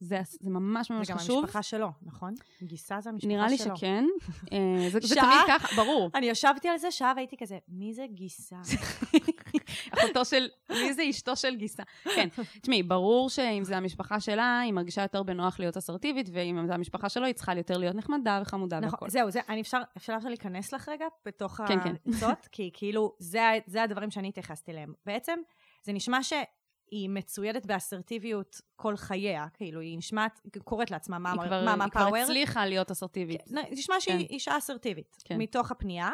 [0.00, 1.38] זה, זה ממש ממש זה גם חשוב.
[1.38, 2.34] המשפחה שלו, נכון?
[2.62, 3.36] גיסה זה המשפחה שלו.
[3.36, 4.04] נראה לי שכן.
[4.52, 5.14] אה, זה, זה?
[5.14, 6.10] תמיד ככה, ברור.
[6.14, 8.60] אני ישבתי על זה שעה והייתי כזה, מי זה גיסה?
[9.94, 11.82] אחותו של, מי זה אשתו של גיסה?
[12.04, 12.28] כן,
[12.62, 17.08] תשמעי, ברור שאם זה המשפחה שלה, היא מרגישה יותר בנוח להיות אסרטיבית, ואם זה המשפחה
[17.08, 18.96] שלו, היא צריכה יותר להיות נחמדה וחמודה והכל.
[18.96, 21.94] נכון, זהו, זה, אני אפשר, אפשר עכשיו להיכנס לך רגע בתוך כן, כן.
[22.06, 24.92] העצות, כי כאילו, זה, זה הדברים שאני התייחסתי אליהם.
[25.06, 25.38] בעצם,
[25.82, 31.64] זה נשמע שהיא מצוידת באסרטיביות כל חייה, כאילו, היא נשמעת, קוראת לעצמה היא מאמה כבר-
[31.64, 32.16] מאמה היא כבר פאוור.
[32.22, 33.42] הצליחה להיות אסרטיבית.
[33.48, 34.34] כן, נשמע שהיא כן.
[34.34, 35.38] אישה אסרטיבית, כן.
[35.38, 36.10] מתוך הפנייה,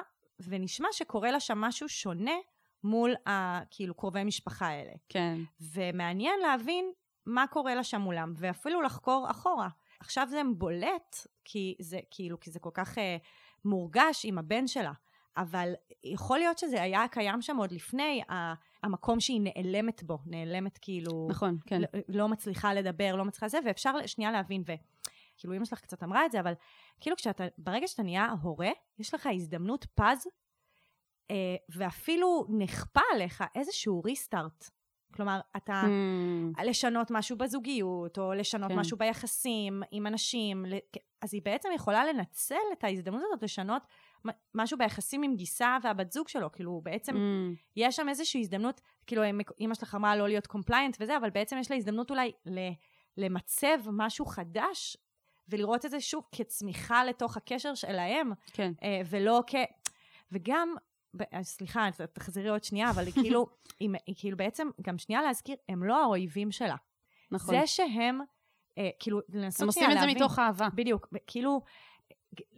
[0.49, 2.35] ונשמע שקורה לה שם משהו שונה
[2.85, 3.61] מול ה...
[3.71, 4.93] כאילו, קרובי משפחה האלה.
[5.09, 5.39] כן.
[5.75, 6.93] ומעניין להבין
[7.27, 9.69] מה קורה לה שם מולם, ואפילו לחקור אחורה.
[10.01, 13.17] עכשיו זה בולט, כי זה כאילו, כי זה כל כך אה,
[13.65, 14.93] מורגש עם הבן שלה.
[15.37, 15.73] אבל
[16.05, 21.27] יכול להיות שזה היה קיים שם עוד לפני ה- המקום שהיא נעלמת בו, נעלמת כאילו...
[21.31, 21.81] נכון, כן.
[21.81, 26.27] לא, לא מצליחה לדבר, לא מצליחה זה, ואפשר שנייה להבין, וכאילו אמא שלך קצת אמרה
[26.27, 26.53] את זה, אבל
[27.01, 30.27] כאילו כשאתה, ברגע שאתה נהיה הורה, יש לך הזדמנות פז,
[31.69, 34.71] ואפילו נכפה עליך איזשהו restart.
[35.15, 35.83] כלומר, אתה...
[35.83, 38.79] Hmm, לשנות משהו בזוגיות, או לשנות כן.
[38.79, 40.65] משהו ביחסים עם אנשים,
[41.23, 43.83] אז היא בעצם יכולה לנצל את ההזדמנות הזאת לשנות
[44.55, 49.23] משהו ביחסים עם גיסה והבת זוג שלו, כאילו בעצם hmm, יש שם איזושהי הזדמנות, כאילו
[49.61, 52.73] אמא שלך אמרה לא להיות compliant וזה, אבל בעצם יש לה הזדמנות אולי ל-
[53.17, 54.97] למצב משהו חדש,
[55.49, 58.73] ולראות את זה שוב כצמיחה לתוך הקשר שלהם, כן.
[58.83, 59.55] אה, ולא כ...
[60.33, 60.83] וגם, אה,
[61.43, 63.47] סליחה, ת- תחזרי עוד שנייה, אבל היא כאילו,
[63.81, 66.77] היא, היא כאילו בעצם, גם שנייה להזכיר, הם לא האויבים שלה.
[67.31, 67.55] נכון.
[67.61, 68.21] זה שהם,
[68.79, 70.17] אה, כאילו, לנסות הם שנייה עושים את זה להבין.
[70.23, 70.69] מתוך אהבה.
[70.75, 71.61] בדיוק, כאילו,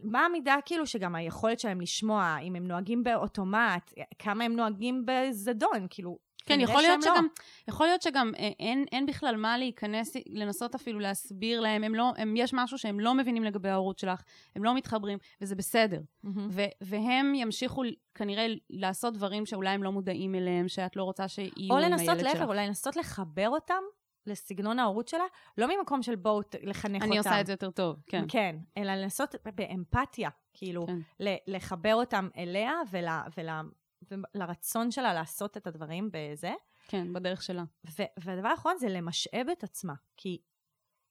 [0.03, 5.87] מה המידה כאילו שגם היכולת שלהם לשמוע, אם הם נוהגים באוטומט, כמה הם נוהגים בזדון,
[5.91, 7.19] כאילו, כן, כנראה יכול להיות שהם לא.
[7.19, 7.27] שגם,
[7.69, 12.13] יכול להיות שגם אה, אין, אין בכלל מה להיכנס, לנסות אפילו להסביר להם, הם לא,
[12.17, 14.23] הם, יש משהו שהם לא מבינים לגבי ההורות שלך,
[14.57, 16.01] הם לא מתחברים, וזה בסדר.
[16.23, 16.49] מהמם.
[16.51, 17.83] ו, והם ימשיכו
[18.15, 22.09] כנראה לעשות דברים שאולי הם לא מודעים אליהם, שאת לא רוצה שיהיו או עם לנסות
[22.09, 22.49] הילד להפך, שלך.
[22.49, 23.83] אולי לנסות לחבר אותם
[24.27, 25.25] לסגנון ההורות שלה,
[25.59, 27.13] לא ממקום של בואו לחנך אותם.
[27.13, 28.25] אני עושה את זה יותר טוב, כן.
[28.29, 30.99] כן, אלא לנסות באמפתיה, כאילו, כן.
[31.47, 33.07] לחבר אותם אליה ול,
[33.37, 33.49] ול,
[34.11, 36.53] ולרצון שלה לעשות את הדברים בזה.
[36.89, 37.65] כן, בדרך שלה.
[37.99, 40.39] ו- והדבר האחרון זה למשאב את עצמה, כי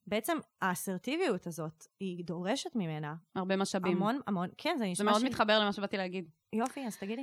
[0.07, 3.97] בעצם האסרטיביות הזאת, היא דורשת ממנה הרבה משאבים.
[3.97, 6.29] המון המון, כן, זה זה נשמע מאוד שהיא- מתחבר למה שבאתי להגיד.
[6.53, 7.21] יופי, אז תגידי.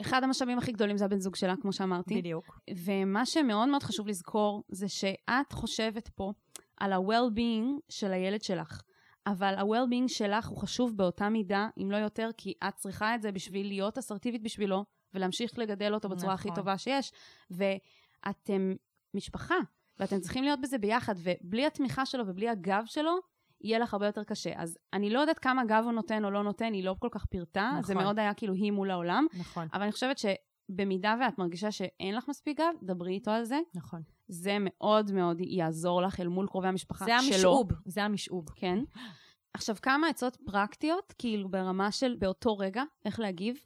[0.00, 2.18] אחד המשאבים הכי גדולים זה הבן זוג שלה, כמו שאמרתי.
[2.18, 2.58] בדיוק.
[2.84, 6.32] ומה שמאוד מאוד חשוב לזכור, זה שאת חושבת פה
[6.76, 8.82] על ה-well-being של הילד שלך.
[9.26, 13.32] אבל ה-well-being שלך הוא חשוב באותה מידה, אם לא יותר, כי את צריכה את זה
[13.32, 16.62] בשביל להיות אסרטיבית בשבילו, ולהמשיך לגדל אותו בצורה הכי נכון.
[16.62, 17.12] טובה שיש.
[17.50, 18.74] ואתם
[19.14, 19.54] משפחה,
[19.98, 23.18] ואתם צריכים להיות בזה ביחד, ובלי התמיכה שלו ובלי הגב שלו,
[23.60, 24.52] יהיה לך הרבה יותר קשה.
[24.56, 27.24] אז אני לא יודעת כמה גב הוא נותן או לא נותן, היא לא כל כך
[27.26, 28.04] פירטה, זה נכון.
[28.04, 32.28] מאוד היה כאילו היא מול העולם, נכון, אבל אני חושבת שבמידה ואת מרגישה שאין לך
[32.28, 33.58] מספיק גב, דברי איתו על זה.
[33.74, 34.02] נכון.
[34.28, 37.34] זה מאוד מאוד יעזור לך אל מול קרובי המשפחה זה שלו.
[37.34, 38.48] המשאוב, זה המשאוב.
[38.54, 38.78] כן.
[39.56, 43.64] עכשיו, כמה עצות פרקטיות, כאילו ברמה של באותו רגע, איך להגיב.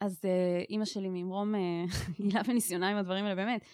[0.00, 1.54] אז uh, אימא שלי ממרום
[2.20, 3.64] גילה וניסיונה עם הדברים האלה, באמת.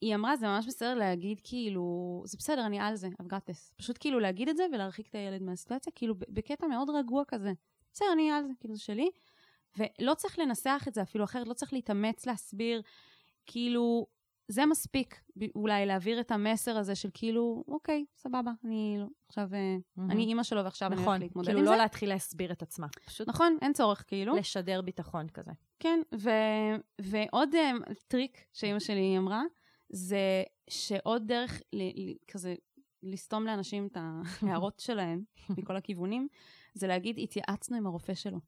[0.00, 3.72] היא אמרה, זה ממש בסדר להגיד כאילו, זה בסדר, אני על זה, I've got this.
[3.76, 7.52] פשוט כאילו להגיד את זה ולהרחיק את הילד מהסיטואציה, כאילו בקטע מאוד רגוע כזה.
[7.92, 9.10] בסדר, אני על זה, כאילו זה שלי.
[9.76, 12.82] ולא צריך לנסח את זה אפילו אחרת, לא צריך להתאמץ להסביר,
[13.46, 14.06] כאילו,
[14.48, 15.20] זה מספיק
[15.54, 19.76] אולי להעביר את המסר הזה של כאילו, אוקיי, סבבה, אני לא, עכשיו, אה,
[20.10, 21.76] אני אימא שלו ועכשיו אני נכון, הולכת להתמודד כאילו עם לא זה.
[21.76, 22.86] להתחיל להסביר את עצמה.
[23.06, 24.36] פשוט נכון, אין צורך כאילו.
[24.36, 25.52] לשדר ביטחון כזה.
[25.78, 26.30] כן, ו-
[27.00, 29.42] ועוד um, טריק שאימא שלי אמרה,
[29.90, 32.54] זה שעוד דרך ל- ל- כזה
[33.02, 33.96] לסתום לאנשים את
[34.42, 36.28] ההערות שלהם מכל הכיוונים,
[36.74, 38.38] זה להגיד, התייעצנו עם הרופא שלו.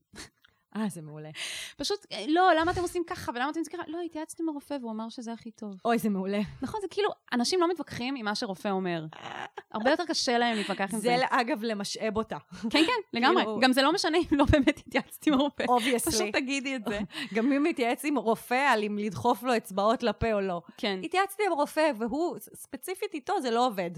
[0.76, 1.31] אה, זה מעולה.
[1.76, 3.90] פשוט, אה, לא, למה אתם עושים ככה ולמה אתם עושים ככה?
[3.90, 5.74] לא, התייעצנו עם הרופא והוא אמר שזה הכי טוב.
[5.85, 6.40] אוי, זה מעולה.
[6.62, 9.04] נכון, זה כאילו, אנשים לא מתווכחים עם מה שרופא אומר.
[9.74, 11.16] הרבה יותר קשה להם להתווכח עם זה.
[11.18, 12.37] זה אגב למשאב אותה.
[12.62, 13.42] כן, כן, לגמרי.
[13.42, 15.64] כאילו- גם זה לא משנה אם לא באמת התייעצתי עם הרופא.
[15.64, 16.33] פשוט obviously.
[16.33, 17.00] תגידי את זה.
[17.35, 20.62] גם מי מתייעץ עם רופא על אם לדחוף לו אצבעות לפה או לא.
[20.76, 21.00] כן.
[21.02, 23.90] התייעצתי עם רופא, והוא, ספציפית איתו, זה לא עובד.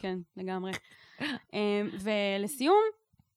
[0.00, 0.72] כן, לגמרי.
[1.52, 2.82] אמ, ולסיום,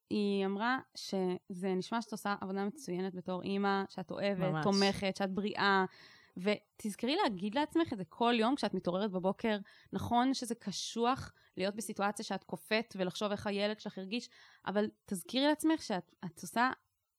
[0.09, 4.63] היא אמרה שזה נשמע שאת עושה עבודה מצוינת בתור אימא, שאת אוהבת, ממש.
[4.63, 5.85] תומכת, שאת בריאה.
[6.37, 9.57] ותזכרי להגיד לעצמך את זה כל יום כשאת מתעוררת בבוקר.
[9.93, 14.29] נכון שזה קשוח להיות בסיטואציה שאת קופאת ולחשוב איך הילד שלך הרגיש,
[14.65, 16.71] אבל תזכירי לעצמך שאת את עושה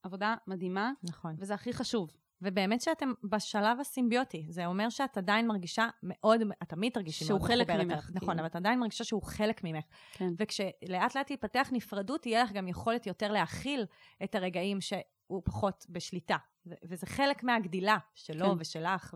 [0.03, 1.35] עבודה מדהימה, נכון.
[1.39, 2.20] וזה הכי חשוב.
[2.43, 4.47] ובאמת שאתם בשלב הסימביוטי.
[4.49, 8.03] זה אומר שאת עדיין מרגישה מאוד, את תמיד תרגישי שהוא מאוד חלק מחוברת ממך, אליו.
[8.15, 8.33] נכון, כאילו.
[8.33, 9.85] אבל את עדיין מרגישה שהוא חלק ממך.
[10.13, 10.29] כן.
[10.39, 13.87] וכשלאט לאט תתפתח נפרדות, תהיה לך גם יכולת יותר להכיל
[14.25, 16.37] את הרגעים שהוא פחות בשליטה.
[16.67, 18.57] ו- וזה חלק מהגדילה שלו כן.
[18.59, 19.15] ושלך,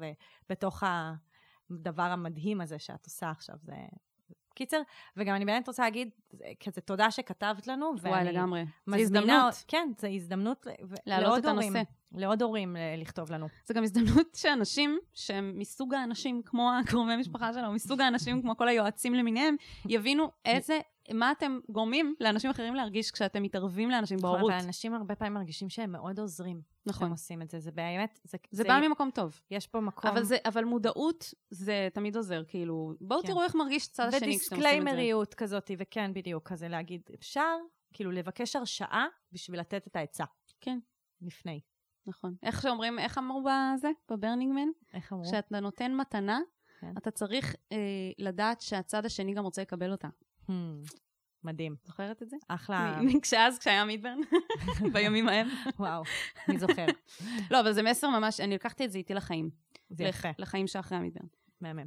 [0.48, 0.82] ובתוך
[1.70, 3.56] הדבר המדהים הזה שאת עושה עכשיו.
[3.62, 3.74] זה...
[4.54, 4.80] קיצר,
[5.16, 8.64] וגם אני באמת רוצה להגיד, זה כזה תודה שכתבת לנו, וואי, לגמרי.
[8.86, 10.66] זו הזדמנות כן, זו הזדמנות
[11.06, 11.82] להעלות את הנושא.
[12.16, 13.48] לעוד הורים ל- לכתוב לנו.
[13.66, 18.68] זו גם הזדמנות שאנשים שהם מסוג האנשים כמו הקרובי משפחה שלנו, מסוג האנשים כמו כל
[18.68, 19.56] היועצים למיניהם,
[19.88, 20.80] יבינו איזה,
[21.12, 24.52] מה אתם גורמים לאנשים אחרים להרגיש כשאתם מתערבים לאנשים בהורות.
[24.52, 26.60] אבל אנשים הרבה פעמים מרגישים שהם מאוד עוזרים.
[26.86, 26.98] נכון.
[26.98, 29.40] כשהם עושים את זה, זה באמת, זה, זה בא ממקום טוב.
[29.50, 30.10] יש פה מקום.
[30.10, 33.26] אבל, זה, אבל מודעות זה תמיד עוזר, כאילו, בואו כן.
[33.26, 34.54] תראו איך מרגיש הצד השני כשאתם עושים את זה.
[34.54, 37.56] ודיסקליימריות כזאת, וכן, בדיוק, כזה להגיד, אפשר,
[37.92, 40.24] כאילו, לבקש הרשאה בשביל לתת את העצה.
[40.60, 40.78] כן.
[41.22, 41.60] לפני.
[42.06, 42.34] נכון.
[42.42, 44.68] איך שאומרים, איך אמרו בזה, בברנינגמן?
[44.94, 45.24] איך אמרו?
[45.24, 46.40] כשאתה נותן מתנה,
[46.80, 46.92] כן.
[46.98, 47.76] אתה צריך אה,
[48.18, 50.08] לדעת שהצד השני גם רוצה לקבל אותה.
[50.48, 50.52] Hmm,
[51.44, 51.76] מדהים.
[51.84, 52.36] זוכרת את זה?
[52.48, 53.00] אחלה.
[53.22, 54.18] כשאז, כשהיה מידברן,
[54.92, 55.48] בימים ההם.
[55.78, 56.02] וואו,
[56.48, 56.86] אני זוכר.
[57.50, 59.50] לא, אבל זה מסר ממש, אני לקחתי את זה איתי לחיים.
[59.90, 61.26] זה יפה, לחיים שאחרי המידברן.
[61.60, 61.86] מהמם.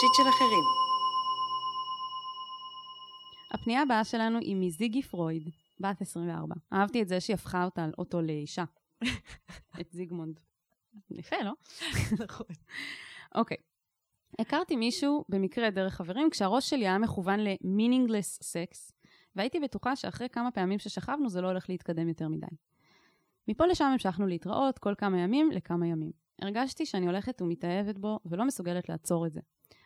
[0.00, 0.81] שיט של אחרים.
[3.62, 6.54] הפנייה הבאה שלנו היא מזיגי פרויד, בת 24.
[6.72, 8.64] אהבתי את זה שהיא הפכה אותה, אותו לאישה.
[9.80, 10.40] את זיגמונד.
[11.10, 11.52] יפה, לא?
[12.24, 12.46] נכון.
[13.34, 13.56] אוקיי.
[14.38, 18.92] הכרתי מישהו במקרה דרך חברים, כשהראש שלי היה מכוון ל-meaningless sex,
[19.36, 22.46] והייתי בטוחה שאחרי כמה פעמים ששכבנו זה לא הולך להתקדם יותר מדי.
[23.48, 26.12] מפה לשם המשכנו להתראות כל כמה ימים לכמה ימים.
[26.42, 29.40] הרגשתי שאני הולכת ומתאהבת בו ולא מסוגלת לעצור את זה.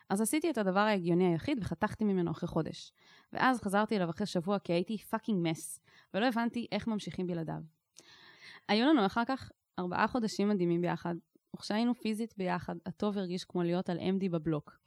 [0.09, 2.91] אז עשיתי את הדבר ההגיוני היחיד וחתכתי ממנו אחרי חודש.
[3.33, 5.79] ואז חזרתי אליו אחרי שבוע כי הייתי fucking mess,
[6.13, 7.61] ולא הבנתי איך ממשיכים בלעדיו.
[8.67, 11.15] היו לנו אחר כך ארבעה חודשים מדהימים ביחד,
[11.55, 14.77] וכשהיינו פיזית ביחד, הטוב הרגיש כמו להיות על MD בבלוק.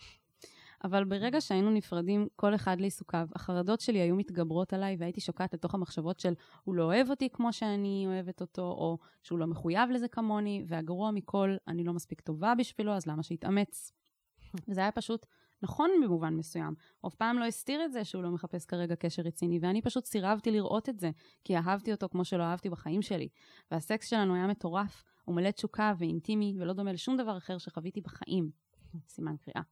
[0.85, 5.75] אבל ברגע שהיינו נפרדים, כל אחד לעיסוקיו, החרדות שלי היו מתגברות עליי והייתי שוקעת לתוך
[5.75, 10.09] המחשבות של הוא לא אוהב אותי כמו שאני אוהבת אותו, או שהוא לא מחויב לזה
[10.09, 13.93] כמוני, והגרוע מכל, אני לא מספיק טובה בשבילו, אז למה שיתאמץ?
[14.69, 15.27] וזה היה פשוט
[15.63, 16.75] נכון במובן מסוים.
[17.01, 20.05] הוא אף פעם לא הסתיר את זה שהוא לא מחפש כרגע קשר רציני, ואני פשוט
[20.05, 21.11] סירבתי לראות את זה,
[21.45, 23.29] כי אהבתי אותו כמו שלא אהבתי בחיים שלי.
[23.71, 28.51] והסקס שלנו היה מטורף, הוא מלא תשוקה ואינטימי, ולא דומה לשום דבר אחר שחוויתי בחיים.
[29.09, 29.63] סימן קריאה.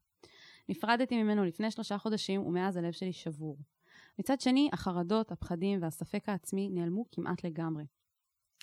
[0.68, 3.58] נפרדתי ממנו לפני שלושה חודשים, ומאז הלב שלי שבור.
[4.18, 7.84] מצד שני, החרדות, הפחדים והספק העצמי נעלמו כמעט לגמרי.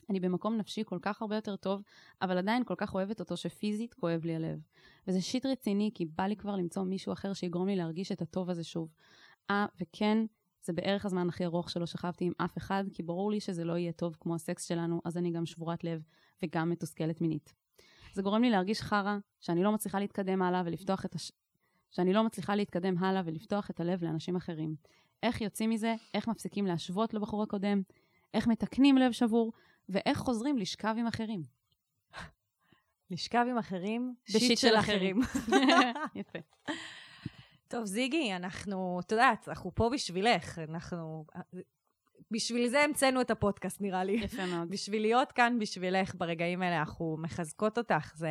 [0.09, 1.81] אני במקום נפשי כל כך הרבה יותר טוב,
[2.21, 4.59] אבל עדיין כל כך אוהבת אותו שפיזית כואב לי הלב.
[5.07, 8.49] וזה שיט רציני, כי בא לי כבר למצוא מישהו אחר שיגרום לי להרגיש את הטוב
[8.49, 8.93] הזה שוב.
[9.49, 10.17] אה, וכן,
[10.61, 13.77] זה בערך הזמן הכי ארוך שלא שכבתי עם אף אחד, כי ברור לי שזה לא
[13.77, 16.01] יהיה טוב כמו הסקס שלנו, אז אני גם שבורת לב
[16.43, 17.53] וגם מתוסכלת מינית.
[18.13, 21.31] זה גורם לי להרגיש חרא, שאני לא מצליחה להתקדם הלאה ולפתוח את הש...
[21.91, 24.75] שאני לא מצליחה להתקדם הלאה ולפתוח את הלב לאנשים אחרים.
[25.23, 25.95] איך יוצאים מזה?
[26.13, 27.81] איך מפסיקים להשוות לבחור הקודם?
[28.33, 29.51] איך מתקנים לב שבור?
[29.89, 31.43] ואיך חוזרים לשכב עם אחרים?
[33.11, 35.19] לשכב עם אחרים, בשיט שיט של אחרים.
[36.15, 36.39] יפה.
[37.67, 40.59] טוב, זיגי, אנחנו, את יודעת, אנחנו פה בשבילך.
[40.59, 41.25] אנחנו...
[42.31, 44.13] בשביל זה המצאנו את הפודקאסט, נראה לי.
[44.13, 44.69] יפה מאוד.
[44.69, 48.11] בשביל להיות כאן בשבילך ברגעים האלה, אנחנו מחזקות אותך.
[48.15, 48.29] זה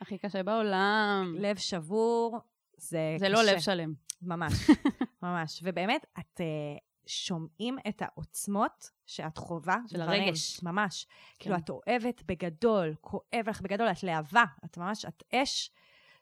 [0.00, 1.36] הכי קשה בעולם.
[1.38, 2.38] לב שבור,
[2.76, 3.28] זה זה קשה.
[3.28, 3.92] לא לב שלם.
[4.22, 4.52] ממש,
[5.22, 5.60] ממש.
[5.64, 6.42] ובאמת, את uh,
[7.08, 9.76] שומעים את העוצמות שאת חווה.
[9.86, 10.62] של הרגש.
[10.62, 11.04] ממש.
[11.04, 11.10] כן.
[11.38, 14.44] כאילו, את אוהבת בגדול, כואב לך בגדול, את להבה.
[14.64, 15.70] את ממש, את אש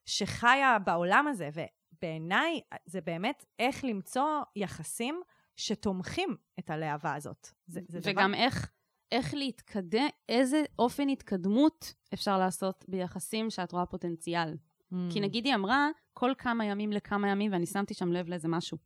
[0.06, 1.48] שחיה בעולם הזה.
[1.52, 5.20] ובעיניי, זה באמת איך למצוא יחסים
[5.56, 7.48] שתומכים את הלהבה הזאת.
[7.66, 8.70] זה, זה וגם איך,
[9.12, 14.56] איך להתקדם, איזה אופן התקדמות אפשר לעשות ביחסים שאת רואה פוטנציאל.
[14.92, 15.10] דבר...
[15.10, 18.78] כי נגיד היא אמרה כל כמה ימים לכמה ימים, ואני שמתי שם לב לאיזה משהו.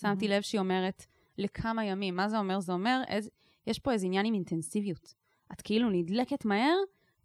[0.00, 1.06] שמתי לב שהיא אומרת
[1.38, 2.16] לכמה ימים.
[2.16, 2.60] מה זה אומר?
[2.60, 3.30] זה אומר, איז,
[3.66, 5.14] יש פה איזה עניין עם אינטנסיביות.
[5.52, 6.76] את כאילו נדלקת מהר,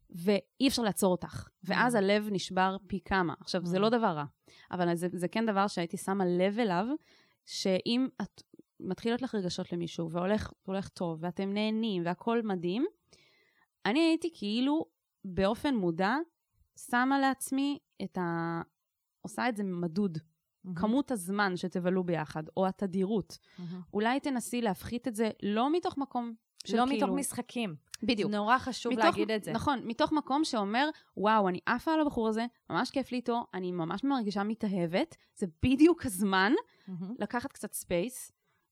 [0.10, 1.47] ואי אפשר לעצור אותך.
[1.63, 1.97] ואז Mm.
[1.97, 3.34] הלב נשבר פי כמה.
[3.39, 3.80] עכשיו, זה Mm.
[3.80, 4.26] לא דבר רע,
[4.71, 6.86] אבל זה, זה כן דבר שהייתי שמה לב אליו,
[7.45, 8.41] שאם את
[8.80, 12.86] מתחילות לך רגשות למישהו, והולך והולך טוב, ואתם נהנים, והכול מדהים,
[13.86, 14.86] אני הייתי כאילו
[15.26, 16.15] באופן מודע
[16.89, 18.62] שמה לעצמי את ה...
[19.21, 20.17] עושה את זה מדוד.
[20.63, 20.76] מהמם.
[20.78, 23.38] כמות הזמן שתבלו ביחד, או התדירות.
[23.60, 23.82] מהמם.
[23.93, 26.34] אולי תנסי להפחית את זה לא מתוך מקום
[26.65, 27.08] של לא כאילו...
[27.08, 27.76] מתוך משחקים.
[28.04, 28.32] בדיוק.
[28.32, 29.52] נורא חשוב מתוך- להגיד את זה.
[29.52, 33.71] נכון, מתוך מקום שאומר, וואו, אני עפה על הבחור הזה, ממש כיף לי איתו, אני
[33.71, 36.54] ממש מרגישה מתאהבת, זה בדיוק הזמן
[36.88, 37.15] מהמם.
[37.19, 38.32] לקחת קצת space,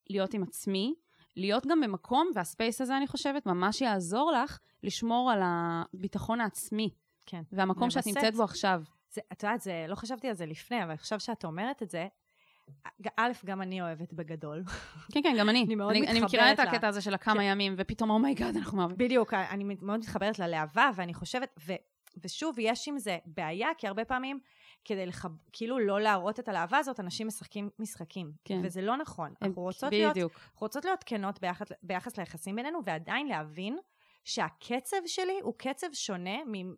[0.10, 0.94] להיות עם עצמי,
[1.36, 6.90] להיות גם במקום, וה space הזה, אני חושבת, ממש יעזור לך לשמור על הביטחון העצמי,
[7.26, 7.42] כן.
[7.52, 8.18] והמקום שאת לווסת.
[8.18, 8.84] נמצאת בו עכשיו.
[9.12, 12.08] זה, את יודעת, זה, לא חשבתי על זה לפני, אבל עכשיו שאת אומרת את זה,
[13.18, 14.64] א', גם אני אוהבת בגדול.
[15.14, 15.64] כן, כן, גם אני.
[15.64, 16.74] אני מאוד אני, אני מכירה את מתחברת לה.
[16.74, 17.42] הקטע הזה של הכמה כן.
[17.42, 18.98] ימים, ופתאום, oh my god, אנחנו מאוהבים.
[18.98, 21.74] בדיוק, אני מאוד מתחברת ללהבה, ואני חושבת, ו,
[22.24, 24.40] ושוב, יש עם זה בעיה, כי הרבה פעמים,
[24.86, 28.32] כדי לחב, כאילו לא להראות את הלהבה הזאת, אנשים משחקים משחקים.
[28.46, 28.62] כן.
[28.64, 29.34] וזה לא נכון.
[29.42, 30.32] אנחנו רוצות להיות, בדיוק.
[30.34, 33.78] אנחנו רוצות להיות כנות ביחס, ביחס ליחסים בינינו, ועדיין להבין
[34.24, 36.76] שהקצב שלי הוא קצב שונה ממ-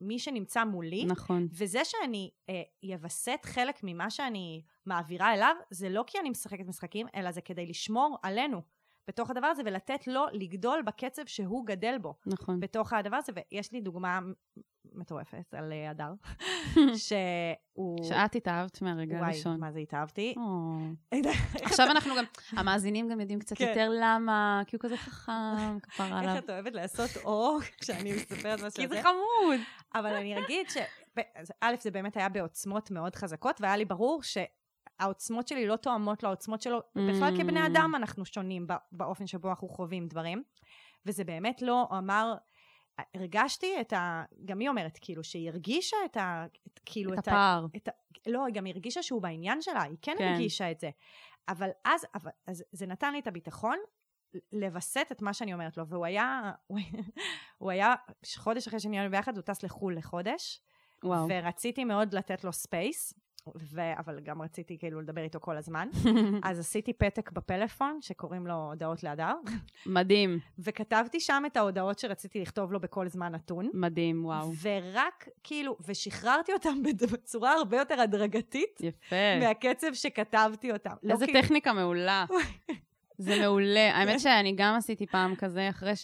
[0.00, 1.04] ממי שנמצא מולי.
[1.04, 1.48] נכון.
[1.52, 7.06] וזה שאני אה, יווסת חלק ממה שאני מעבירה אליו, זה לא כי אני משחקת משחקים,
[7.14, 8.62] אלא זה כדי לשמור עלינו
[9.08, 12.60] בתוך הדבר הזה, ולתת לו לגדול בקצב שהוא גדל בו, נכון.
[12.60, 13.32] בתוך הדבר הזה.
[13.34, 14.20] ויש לי דוגמה
[14.94, 16.12] מטורפת על אה, הדר,
[17.06, 18.04] שהוא...
[18.04, 19.60] שאת התאהבת מהרגע וואי, הראשון.
[19.60, 20.34] מה זה התאהבתי.
[21.62, 23.68] עכשיו אנחנו גם, המאזינים גם יודעים קצת כן.
[23.68, 26.38] יותר למה, כי הוא כזה חכם, כפר איך עליו.
[26.38, 28.88] את אוהבת לעשות אור כשאני מספרת מה כי.
[28.88, 29.60] זה חמוד.
[29.94, 30.76] אבל אני אגיד ש...
[31.60, 36.62] א', זה באמת היה בעוצמות מאוד חזקות, והיה לי ברור שהעוצמות שלי לא תואמות לעוצמות
[36.62, 36.78] שלו.
[36.94, 37.40] בכלל Mm.
[37.42, 40.42] כבני אדם אנחנו שונים בא- באופן שבו אנחנו חווים דברים.
[41.06, 42.34] וזה באמת לא, הוא אמר,
[43.14, 44.24] הרגשתי את ה...
[44.44, 46.46] גם היא אומרת, כאילו, שהיא הרגישה את ה...
[46.66, 47.66] את, כאילו, את ה- הפער.
[47.76, 47.90] את ה...
[48.26, 50.24] לא, היא גם הרגישה שהוא בעניין שלה, היא כן, כן.
[50.32, 50.90] הרגישה את זה.
[51.48, 53.78] אבל אז, אבל, אז זה נתן לי את הביטחון
[54.52, 57.02] לווסת את מה שאני אומרת לו, והוא היה, הוא היה-
[57.58, 57.94] הוא היה,
[58.36, 60.60] חודש אחרי שנהיינו ביחד, הוא טס לחו"ל לחודש,
[61.04, 61.26] וואו.
[61.30, 63.12] ורציתי מאוד לתת לו space,
[63.56, 63.80] ו...
[63.98, 65.88] אבל גם רציתי כאילו לדבר איתו כל הזמן.
[66.48, 69.34] אז עשיתי פתק בפלאפון, שקוראים לו הודעות להדר,
[69.86, 73.70] מדהים, וכתבתי שם את ההודעות שרציתי לכתוב לו בכל זמן נתון.
[73.74, 74.52] מדהים, וואו.
[74.62, 76.82] ורק, כאילו, ושחררתי אותם
[77.12, 79.16] בצורה הרבה יותר הדרגתית יפה.
[79.40, 80.94] מהקצב שכתבתי אותם.
[81.02, 82.24] לא איזה כאילו- טכניקה מעולה.
[83.18, 83.96] זה מעולה.
[83.96, 85.96] האמת שאני גם עשיתי פעם כזה, אחרי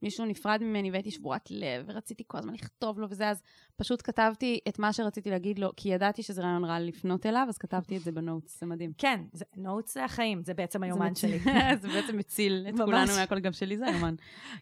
[0.00, 3.42] שמישהו נפרד ממני והייתי שבורת לב, ורציתי כל הזמן לכתוב לו וזה, אז
[3.76, 7.58] פשוט כתבתי את מה שרציתי להגיד לו, כי ידעתי שזה רעיון רע לפנות אליו, אז
[7.58, 8.92] כתבתי את זה בנוטס, זה מדהים.
[8.98, 11.38] כן, זה- נוטס זה החיים, זה בעצם היומן זה שלי.
[11.82, 12.74] זה בעצם מציל את.
[12.84, 14.14] כולנו מהכל, גם שלי זה היומן.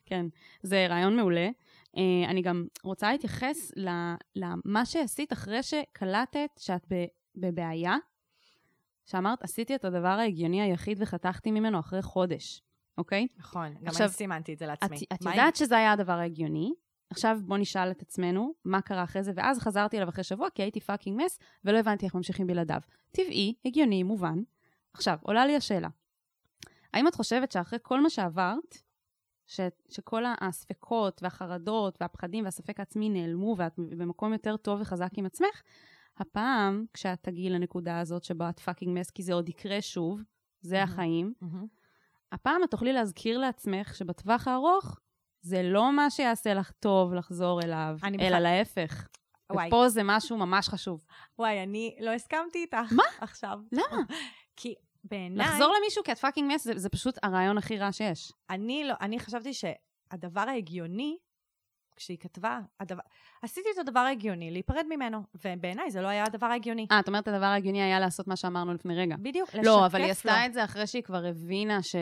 [0.07, 0.27] כן,
[0.63, 1.49] זה רעיון מעולה.
[1.97, 3.73] אה, אני גם רוצה להתייחס
[4.37, 7.05] למה שעשית אחרי שקלטת שאת ב-
[7.37, 7.97] בבעיה,
[9.07, 12.63] שאמרת, עשיתי את הדבר ההגיוני היחיד וחתכתי ממנו אחרי חודש,
[12.99, 13.27] אוקיי?
[13.39, 14.99] נכון, גם עכשיו, אני סימנתי את זה את, לעצמי.
[15.13, 16.73] את מה יודעת שזה היה הדבר ההגיוני,
[17.11, 20.63] עכשיו בוא נשאל את עצמנו מה קרה אחרי זה, ואז חזרתי אליו אחרי שבוע כי
[20.63, 22.81] הייתי פאקינג מס ולא הבנתי איך ממשיכים בלעדיו.
[23.11, 24.39] טבעי, הגיוני, מובן.
[24.93, 25.89] עכשיו, עולה לי השאלה.
[26.95, 28.79] האם את חושבת שאחרי כל מה שעברת,
[29.47, 35.63] ש, שכל הספקות והחרדות והפחדים והספק העצמי נעלמו ואת במקום יותר טוב וחזק עם עצמך,
[36.17, 40.23] הפעם, כשאת תגיעי לנקודה הזאת שבה את פאקינג מס, כי זה עוד יקרה שוב,
[40.61, 40.93] זה מהמם.
[40.93, 41.67] החיים, מהמם.
[42.33, 44.99] הפעם את תוכלי להזכיר לעצמך שבטווח הארוך
[45.41, 49.09] זה לא מה שיעשה לך טוב לחזור אליו, אלא בכלל- להפך.
[49.53, 51.05] וואי, ופה זה משהו ממש חשוב.
[51.39, 52.93] וואי, אני לא הסכמתי איתך.
[52.93, 53.03] מה?
[53.21, 53.59] עכשיו.
[53.73, 54.03] למה?
[54.57, 58.33] כי בעיניי, לחזור למישהו כי את fucking mess, זה, זה פשוט הרעיון הכי רע שיש.
[58.51, 61.17] אני לא, אני חשבתי שהדבר ההגיוני,
[61.99, 63.03] כשהיא כתבה, הדבר,
[63.43, 66.87] עשיתי את הדבר ההגיוני, להיפרד ממנו, ובעיניי זה לא היה הדבר ההגיוני.
[66.93, 69.17] אה, את אומרת הדבר ההגיוני היה לעשות מה שאמרנו לפני רגע.
[69.23, 70.11] בדיוק, לשקף לא, אבל היא לו.
[70.13, 71.97] עשתה את זה אחרי שהיא כבר הבינה ש...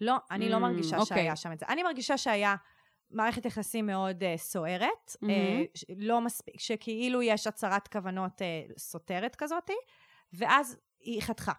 [0.00, 1.16] לא, אני לא Mm, מרגישה אוקיי.
[1.16, 1.66] שהיה שם את זה.
[1.68, 2.54] אני מרגישה שהיה
[3.10, 5.16] מערכת יחסים מאוד uh, סוערת.
[5.30, 9.72] אה, ש- לא מספיק, שכאילו יש הצהרת כוונות uh, סותרת כזאתי,
[10.32, 11.52] ואז היא חתכה.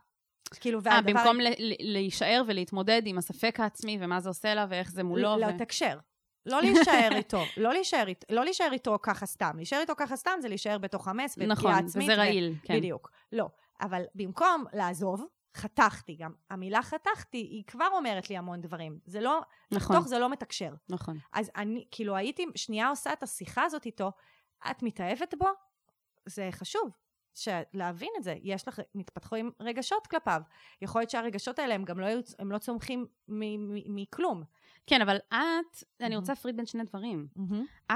[0.59, 1.13] כאילו, אה, והדבר...
[1.13, 5.21] במקום ל- ל- להישאר ולהתמודד עם הספק העצמי ומה זה עושה לה ואיך זה מולו.
[5.21, 5.97] לא, ו- לתקשר.
[6.45, 9.51] לא להישאר איתו, לא להישאר, אית- לא להישאר איתו ככה סתם.
[9.55, 12.03] להישאר איתו ככה סתם זה להישאר בתוך המס ופגיעה נכון, עצמית.
[12.09, 12.77] וזה ו- רעיל, כן.
[12.77, 13.11] בדיוק.
[13.31, 13.47] לא.
[13.81, 15.25] אבל במקום לעזוב,
[15.55, 16.31] חתכתי גם.
[16.49, 18.99] המילה חתכתי, היא כבר אומרת לי המון דברים.
[19.05, 20.73] זה לא, נכון, לחתוך זה לא מתקשר.
[20.89, 21.17] נכון.
[21.33, 24.11] אז אני, כאילו, הייתי שנייה עושה את השיחה הזאת איתו,
[24.71, 25.47] את מתאהבת בו?
[26.25, 26.89] זה חשוב.
[27.73, 30.41] להבין את זה, יש לך, מתפתחים רגשות כלפיו.
[30.81, 32.07] יכול להיות שהרגשות האלה הם גם לא,
[32.39, 34.43] הם לא צומחים מ- מ- מכלום.
[34.87, 36.15] כן, אבל את, אני מהמם.
[36.15, 37.27] רוצה להפריד בין שני דברים.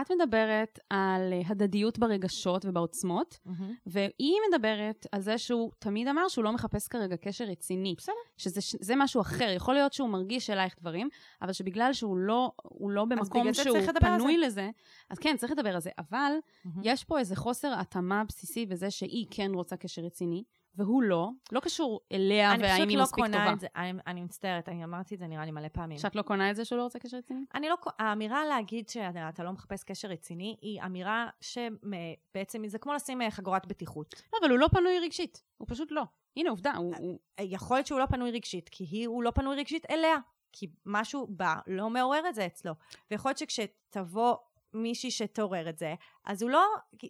[0.02, 3.40] את מדברת על אה, הדדיות ברגשות ובעוצמות,
[3.86, 7.96] והיא מדברת על זה שהוא תמיד אמר שהוא לא מחפש כרגע קשר רציני.
[7.98, 8.16] בסדר.
[8.38, 9.50] שזה זה משהו אחר.
[9.56, 11.10] יכול להיות שהוא מרגיש אלייך דברים,
[11.42, 14.70] אבל שבגלל שהוא לא, הוא לא במקום שהוא פנוי לזה,
[15.10, 15.90] אז כן, צריך לדבר על זה.
[15.98, 16.32] אבל
[16.66, 16.82] מהמם.
[16.84, 20.44] יש פה איזה חוסר התאמה בסיסי בזה שהיא כן רוצה קשר רציני,
[20.78, 21.30] והוא לא.
[21.52, 23.54] לא קשור אליה אני והאם פשוט היא לא מספיק קונה טובה.
[23.54, 25.98] את זה, אני, אני מצטערת, אני אמרתי את זה נראה לי מלא פעמים.
[25.98, 27.42] שאת לא קונה את זה שהוא לא רוצה קשר רציני?
[27.56, 33.22] אני לא, האמירה להגיד שאתה לא מחפש קשר רציני, היא אמירה שבעצם זה כמו לשים
[33.22, 34.16] אה, חגורת בטיחות.
[34.34, 35.44] לא, אבל הוא לא פנוי רגשית.
[35.58, 36.04] הוא פשוט לא.
[36.36, 36.94] הנה, עובדה, הוא...
[36.98, 37.20] הוא...
[37.42, 40.18] יכול להיות שהוא לא פנוי רגשית, כי היא, הוא לא פנוי רגשית אליה.
[40.52, 42.74] כי משהו בה לא מעורר את זה אצלו.
[43.12, 44.36] ויכול להיות שכשתבוא
[44.78, 46.64] מישהי שתעורר את זה, אז הוא לא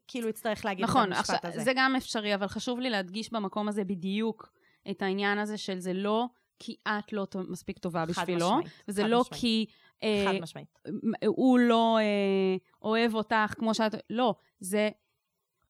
[0.07, 1.63] כאילו יצטרך להגיד נכון, את המשפט עכשיו, הזה.
[1.63, 4.53] זה גם אפשרי, אבל חשוב לי להדגיש במקום הזה בדיוק
[4.91, 6.25] את העניין הזה של זה לא
[6.59, 9.41] כי את לא מספיק טובה בשבילו, משמעית, וזה לא משמעית.
[9.41, 9.65] כי
[10.03, 10.79] אה, חד משמעית.
[11.25, 13.95] הוא לא אה, אוהב אותך כמו שאת...
[14.09, 14.89] לא, זה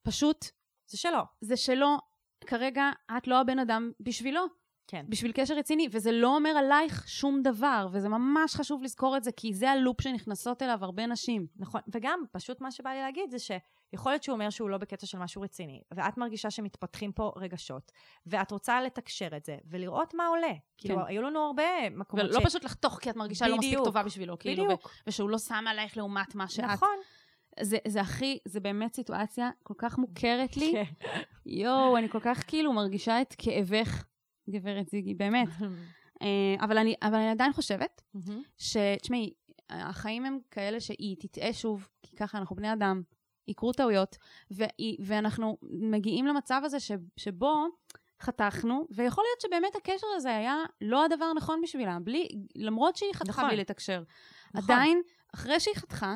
[0.02, 0.46] פשוט,
[0.88, 1.22] זה שלו.
[1.42, 1.98] זה שלא,
[2.46, 4.42] כרגע את לא הבן אדם בשבילו,
[4.88, 5.06] כן.
[5.10, 9.32] בשביל קשר רציני, וזה לא אומר עלייך שום דבר, וזה ממש חשוב לזכור את זה,
[9.32, 11.48] כי זה הלופ שנכנסות אליו הרבה נשים.
[11.56, 15.06] נכון, וגם פשוט מה שבא לי להגיד זה שיכול להיות שהוא אומר שהוא לא בקטע
[15.06, 17.92] של משהו רציני, ואת מרגישה שמתפתחים פה רגשות,
[18.26, 20.54] ואת רוצה לתקשר את זה, ולראות מה עולה.
[20.78, 21.02] כאילו, כן.
[21.08, 24.40] היו לנו הרבה מקומות ולא פשוט לחתוך כי את מרגישה לא מספיק בדיוק, טובה בשבילו,
[24.40, 24.92] כאילו, ו- בדיוק.
[25.08, 26.66] ושהוא לא שם עלייך לעומת מה שאת...
[26.66, 26.98] נכון,
[27.62, 30.72] זה, זה הכי, זה באמת סיטואציה כל כך מוכרת לי.
[30.72, 31.08] כן.
[31.46, 34.04] יואו, אני כל כך כאילו מרגישה את כאבך,
[34.50, 35.48] גברת זיגי, באמת.
[36.22, 38.42] אה, אבל אני, אבל אני עדיין חושבת מהמם.
[38.58, 39.34] שתשמעי,
[39.70, 43.02] החיים הם כאלה שהיא תטעה שוב, כי ככה אנחנו בני אדם,
[43.48, 44.18] יקרו טעויות,
[44.52, 47.66] והיא, ואנחנו מגיעים למצב הזה ש, שבו
[48.22, 53.32] חתכנו, ויכול להיות שבאמת הקשר הזה היה לא הדבר הנכון בשבילה, בלי, למרות שהיא חתכה
[53.32, 53.48] נכון.
[53.48, 54.04] בלי לתקשר.
[54.54, 54.76] נכון.
[54.76, 55.02] עדיין,
[55.36, 56.16] אחרי שהיא חתכה,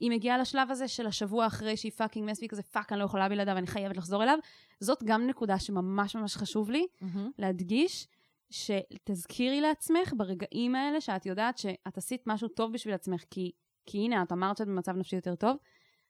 [0.00, 3.28] היא מגיעה לשלב הזה של השבוע אחרי שהיא פאקינג מספיק כזה פאק, אני לא יכולה
[3.28, 4.38] בלעדיו, אני חייבת לחזור אליו.
[4.80, 7.30] זאת גם נקודה שממש ממש חשוב לי מהמם.
[7.38, 8.08] להדגיש,
[8.50, 13.52] שתזכירי לעצמך ברגעים האלה שאת יודעת שאת עשית משהו טוב בשביל עצמך, כי,
[13.86, 15.56] כי הנה, את אמרת שאת במצב נפשי יותר טוב,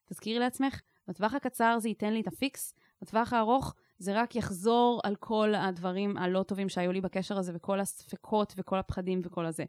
[0.04, 5.00] תזכירי לעצמך, בטווח הקצר זה ייתן לי את ה fix, בטווח הארוך זה רק יחזור
[5.04, 9.64] על כל הדברים הלא טובים שהיו לי בקשר הזה, וכל הספקות וכל הפחדים וכל הזה.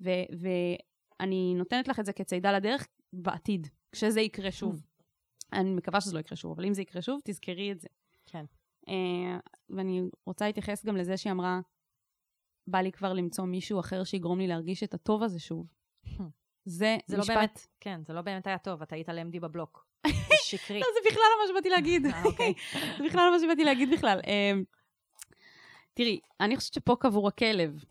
[0.00, 0.28] ו-
[1.20, 4.82] ואני נותנת לך את זה כצידה לדרך בעתיד, כשזה יקרה שוב.
[5.52, 7.88] אני מקווה שזה לא יקרה שוב, אבל אם זה יקרה שוב, תזכרי את זה.
[8.26, 8.44] כן.
[8.88, 9.38] אה,
[9.70, 11.60] ואני רוצה להתייחס גם לזה שהיא אמרה,
[12.66, 15.66] בא לי כבר למצוא מישהו אחר שיגרום לי להרגיש את הטוב הזה שוב.
[16.64, 17.36] זה, זה לא משפט...
[17.36, 19.86] באמת, כן, זה לא באמת היה טוב, את היית MD בבלוק.
[20.06, 20.12] זה
[20.50, 20.80] שקרי.
[20.80, 22.06] לא, זה בכלל לא מה שבאתי להגיד.
[22.06, 22.54] אה, אוקיי.
[22.98, 24.20] זה בכלל לא מה שבאתי להגיד בכלל.
[24.26, 24.52] אה,
[25.94, 27.84] תראי, אני חושבת שפה קבור הכלב.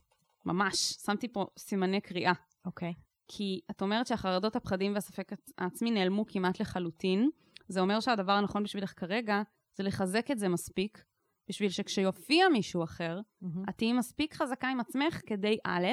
[0.46, 0.78] ממש.
[0.78, 2.34] שמתי פה סימני קריאה.
[2.66, 2.94] אוקיי.
[3.28, 7.30] כי את אומרת שהחרדות, הפחדים והספק העצ- העצמי נעלמו כמעט לחלוטין.
[7.68, 9.42] זה אומר שהדבר הנכון בשבילך כרגע
[9.76, 11.04] זה לחזק את זה מספיק,
[11.50, 13.64] בשביל שכשיופיע מישהו אחר, מהמם.
[13.70, 15.86] את תהיי מספיק חזקה עם עצמך כדי א',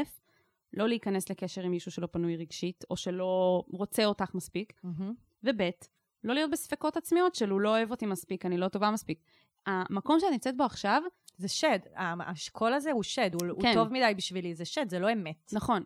[0.72, 5.14] לא להיכנס לקשר עם מישהו שלא פנוי רגשית, או שלא רוצה אותך מספיק, מהמם.
[5.44, 5.62] וב',
[6.24, 9.18] לא להיות בספקות עצמיות של הוא לא אוהב אותי מספיק, אני לא טובה מספיק.
[9.66, 11.02] המקום שאת נמצאת בו עכשיו,
[11.36, 13.74] זה שד, השקול הזה הוא שד, הוא הוא כן.
[13.74, 15.52] טוב מדי בשבילי, זה שד, זה לא אמת.
[15.52, 15.82] נכון,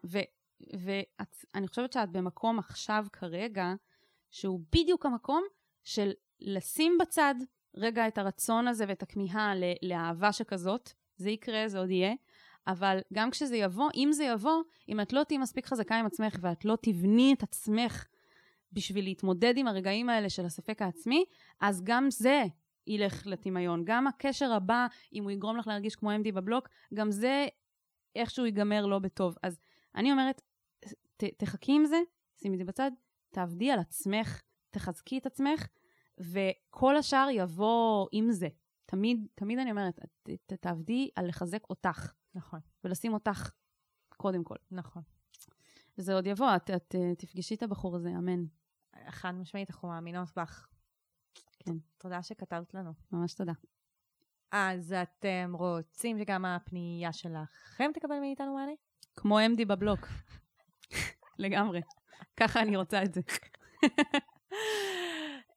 [0.60, 3.74] ואני חושבת שאת במקום עכשיו כרגע,
[4.30, 5.44] שהוא בדיוק המקום
[5.84, 7.34] של לשים בצד
[7.76, 9.52] רגע את הרצון הזה ואת הכמיהה
[9.82, 12.14] לאהבה שכזאת, זה יקרה, זה עוד יהיה,
[12.66, 16.36] אבל גם כשזה יבוא, אם זה יבוא, אם את לא תהיי מספיק חזקה עם עצמך
[16.40, 18.04] ואת לא תבני את עצמך
[18.72, 21.24] בשביל להתמודד עם הרגעים האלה של הספק העצמי,
[21.60, 22.44] אז גם זה
[22.86, 23.82] ילך לטמיון.
[23.84, 27.46] גם הקשר הבא, אם הוא יגרום לך להרגיש כמו MD בבלוק, גם זה
[28.16, 29.36] איכשהו ייגמר לא בטוב.
[29.42, 29.58] אז
[29.94, 30.42] אני אומרת,
[31.16, 32.00] ת, תחכי עם זה,
[32.36, 32.90] שימי את זה בצד,
[33.30, 35.66] תעבדי על עצמך, תחזקי את עצמך,
[36.18, 38.48] וכל השאר יבוא עם זה.
[38.86, 43.50] תמיד, תמיד אני אומרת, ת, ת, תעבדי על לחזק אותך, נכון, ולשים אותך
[44.16, 44.56] קודם כל.
[44.70, 45.02] נכון.
[45.98, 48.44] וזה עוד יבוא, את, את תפגשי את הבחור הזה, אמן.
[49.08, 50.68] חד משמעית, אנחנו מאמינות בך.
[51.58, 51.72] כן.
[51.98, 52.92] תודה שכתבת לנו.
[53.12, 53.52] ממש תודה.
[54.52, 58.72] אז אתם רוצים שגם הפנייה שלכם תקבל מאיתנו מענה?
[59.16, 60.08] כמו MD בבלוק.
[61.38, 61.80] לגמרי.
[62.36, 63.20] ככה אני רוצה את זה.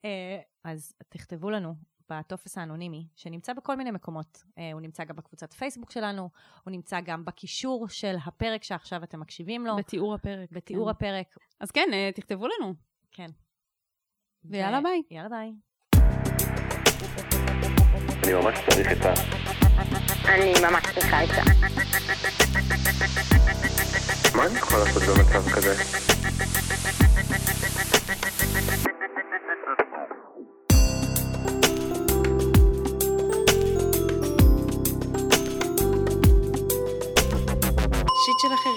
[0.06, 1.76] אה, אז תכתבו לנו
[2.10, 4.44] בטופס האנונימי, שנמצא בכל מיני מקומות.
[4.58, 6.30] אה, הוא נמצא גם בקבוצת פייסבוק שלנו,
[6.64, 10.52] הוא נמצא גם בקישור של הפרק שעכשיו אתם מקשיבים לו, בתיאור הפרק.
[10.52, 10.90] בתיאור כן.
[10.92, 11.38] הפרק.
[11.60, 12.74] אז כן, אה, תכתבו לנו.
[13.12, 13.28] כן.
[14.46, 15.02] ויאללה, ו- ביי.
[15.12, 15.54] יאללה ביי.
[18.24, 19.14] אני ממש צריך עצה.
[20.26, 21.42] אני ממש צריכה עצה.
[24.36, 25.76] מה אני יכול לעשות במצב כזה?
[38.24, 38.71] שיט של אחרים.